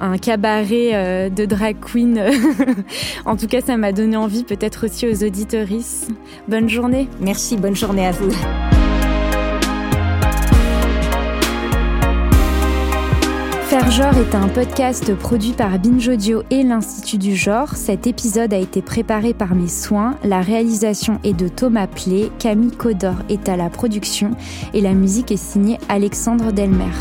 un 0.00 0.11
cabaret 0.18 1.30
de 1.30 1.44
drag 1.44 1.76
queen. 1.80 2.22
en 3.24 3.36
tout 3.36 3.46
cas, 3.46 3.60
ça 3.60 3.76
m'a 3.76 3.92
donné 3.92 4.16
envie 4.16 4.44
peut-être 4.44 4.86
aussi 4.86 5.06
aux 5.06 5.24
auditoristes. 5.24 6.10
Bonne 6.48 6.68
journée. 6.68 7.08
Merci, 7.20 7.56
bonne 7.56 7.76
journée 7.76 8.06
à 8.06 8.12
vous. 8.12 8.32
Faire 13.72 13.90
genre 13.90 14.18
est 14.18 14.34
un 14.34 14.48
podcast 14.48 15.14
produit 15.14 15.52
par 15.52 15.78
Binge 15.78 16.06
Audio 16.06 16.42
et 16.50 16.62
l'Institut 16.62 17.16
du 17.16 17.34
genre. 17.34 17.74
Cet 17.74 18.06
épisode 18.06 18.52
a 18.52 18.58
été 18.58 18.82
préparé 18.82 19.32
par 19.32 19.54
mes 19.54 19.66
soins. 19.66 20.18
La 20.24 20.42
réalisation 20.42 21.18
est 21.24 21.32
de 21.32 21.48
Thomas 21.48 21.86
Plé, 21.86 22.30
Camille 22.38 22.76
Codor 22.76 23.14
est 23.30 23.48
à 23.48 23.56
la 23.56 23.70
production 23.70 24.32
et 24.74 24.82
la 24.82 24.92
musique 24.92 25.32
est 25.32 25.38
signée 25.38 25.78
Alexandre 25.88 26.52
Delmer. 26.52 26.92